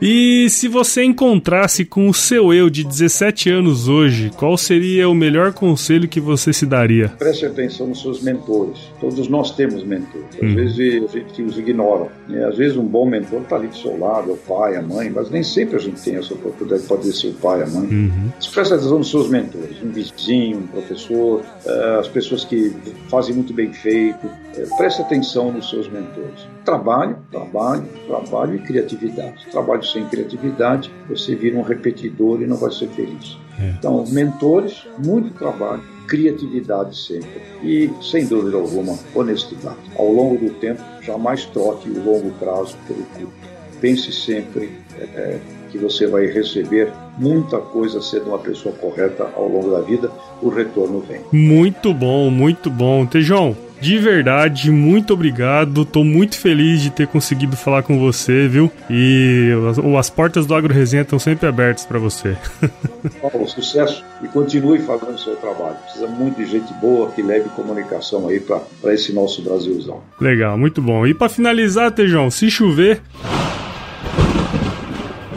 E 0.02 0.50
se 0.50 0.68
você 0.68 1.04
encontrasse 1.04 1.86
com 1.86 2.10
o 2.10 2.14
seu 2.14 2.54
eu 2.54 2.70
de 2.70 2.84
17 2.84 3.50
anos 3.50 3.88
hoje, 3.88 4.32
qual 4.36 4.58
seria 4.58 5.08
o 5.08 5.16
melhor 5.16 5.54
conselho 5.54 6.08
que 6.08 6.20
você 6.20 6.52
se 6.52 6.66
daria? 6.66 7.10
Preste 7.18 7.46
atenção 7.46 7.88
nos 7.88 8.02
seus 8.02 8.22
mentores. 8.22 8.92
Todos 9.00 9.28
nós 9.28 9.52
temos 9.52 9.84
mentores. 9.84 10.28
Às 10.36 10.42
hum. 10.42 10.56
vezes 10.56 11.04
a 11.04 11.08
gente 11.08 11.42
os 11.42 11.58
ignora. 11.58 12.12
Né? 12.28 12.46
Às 12.46 12.58
vezes 12.58 12.78
um 12.78 12.86
bom 12.86 13.06
mentor 13.06 13.42
está 13.42 13.56
ali 13.56 13.68
do 13.68 13.78
seu 13.78 13.98
lado, 13.98 14.32
é 14.32 14.34
o 14.34 14.38
pai, 14.38 14.76
a 14.76 14.82
mãe, 14.82 15.10
mas 15.10 15.30
nem 15.30 15.44
sempre 15.44 15.76
a 15.76 15.80
gente 15.80 16.02
tem 16.02 16.16
essa 16.16 16.34
oportunidade, 16.34 16.84
pode 16.84 17.12
ser 17.14 17.28
o 17.28 17.34
pai, 17.34 17.64
a 17.64 17.68
mãe. 17.68 17.88
Uhum. 17.88 18.32
Preste 18.54 18.74
atenção 18.74 18.98
nos 18.98 19.10
seus 19.10 19.30
mentores. 19.30 19.82
Um 19.84 19.92
vizinho, 19.92 20.58
um 20.58 20.68
professor, 20.68 21.42
uh, 21.66 22.00
as 22.00 22.08
pessoas 22.08 22.46
que 22.46 22.74
fazem 23.10 23.36
muito 23.36 23.54
bem 23.54 23.72
feito. 23.74 24.26
Uh, 24.26 24.78
preste 24.78 25.02
atenção 25.02 25.52
nos 25.52 25.70
seus 25.70 25.88
mentores. 25.90 26.48
Trabalho, 26.66 27.18
trabalho, 27.32 27.86
trabalho 28.08 28.56
e 28.56 28.60
criatividade. 28.60 29.46
Trabalho 29.52 29.83
sem 29.84 30.06
criatividade, 30.06 30.92
você 31.08 31.36
vira 31.36 31.58
um 31.58 31.62
repetidor 31.62 32.42
e 32.42 32.46
não 32.46 32.58
vai 32.58 32.72
ser 32.72 32.88
feliz. 32.90 33.38
É. 33.60 33.70
Então, 33.78 34.04
mentores, 34.10 34.84
muito 35.04 35.32
trabalho, 35.38 35.84
criatividade 36.08 36.98
sempre 36.98 37.42
e, 37.64 37.90
sem 38.02 38.26
dúvida 38.26 38.58
alguma, 38.58 38.98
honestidade. 39.14 39.78
Ao 39.96 40.12
longo 40.12 40.38
do 40.38 40.52
tempo, 40.56 40.82
jamais 41.02 41.46
troque 41.46 41.90
o 41.90 42.04
longo 42.04 42.32
prazo 42.32 42.76
pelo 42.88 43.04
curto. 43.04 43.54
Pense 43.80 44.12
sempre 44.14 44.72
é, 44.98 45.40
que 45.72 45.78
você 45.78 46.08
vai 46.08 46.28
receber 46.28 46.92
muita 47.18 47.58
coisa 47.58 48.02
sendo 48.02 48.30
uma 48.30 48.40
pessoa 48.40 48.74
correta 48.76 49.30
ao 49.36 49.48
longo 49.48 49.72
da 49.72 49.82
vida, 49.82 50.12
o 50.42 50.50
retorno 50.50 51.00
vem. 51.02 51.22
Muito 51.32 51.94
bom, 51.94 52.30
muito 52.30 52.70
bom. 52.70 53.06
Tejão, 53.06 53.56
de 53.84 54.00
verdade, 54.00 54.72
muito 54.72 55.14
obrigado. 55.14 55.84
Tô 55.84 56.06
muito 56.06 56.38
feliz 56.38 56.82
de 56.82 56.90
ter 56.90 57.06
conseguido 57.06 57.58
falar 57.58 57.84
com 57.84 58.00
você, 58.00 58.48
viu? 58.48 58.72
E 58.90 59.52
as, 59.70 59.78
as 59.78 60.10
portas 60.10 60.46
do 60.46 60.56
Agro 60.56 60.74
Resenha 60.74 61.02
estão 61.02 61.20
sempre 61.20 61.50
abertas 61.50 61.86
para 61.86 62.00
você. 62.00 62.38
Paulo, 63.22 63.46
sucesso 63.46 64.02
e 64.22 64.28
continue 64.30 64.80
fazendo 64.80 65.16
o 65.16 65.20
seu 65.20 65.36
trabalho. 65.36 65.76
Precisa 65.84 66.08
muito 66.08 66.38
de 66.38 66.46
gente 66.46 66.74
boa 66.76 67.12
que 67.12 67.22
leve 67.22 67.50
comunicação 67.50 68.30
aí 68.30 68.40
para 68.40 68.94
esse 68.94 69.12
nosso 69.12 69.42
Brasilzão. 69.42 70.02
Legal, 70.18 70.58
muito 70.58 70.82
bom. 70.82 71.06
E 71.06 71.14
para 71.14 71.28
finalizar, 71.28 71.92
Tejão, 71.92 72.32
se 72.32 72.50
chover, 72.50 73.02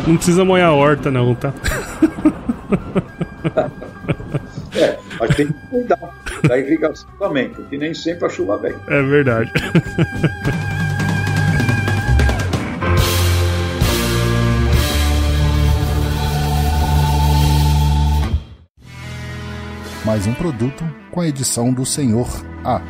não 0.07 0.17
precisa 0.17 0.45
molhar 0.45 0.69
a 0.69 0.73
horta, 0.73 1.11
não, 1.11 1.35
tá? 1.35 1.53
mas 5.19 5.35
tem 5.35 5.47
que 5.49 5.67
cuidar. 5.69 5.99
da 6.47 6.59
irrigação 6.59 7.09
também, 7.19 7.49
porque 7.51 7.77
nem 7.79 7.95
sempre 7.95 8.27
a 8.27 8.29
chuva 8.29 8.59
vem. 8.59 8.75
É 8.89 9.03
verdade. 9.03 9.51
Mais 20.05 20.25
um 20.25 20.35
produto 20.35 20.85
com 21.11 21.21
a 21.21 21.27
edição 21.27 21.73
do 21.73 21.85
Senhor 21.85 22.29
A. 22.65 22.81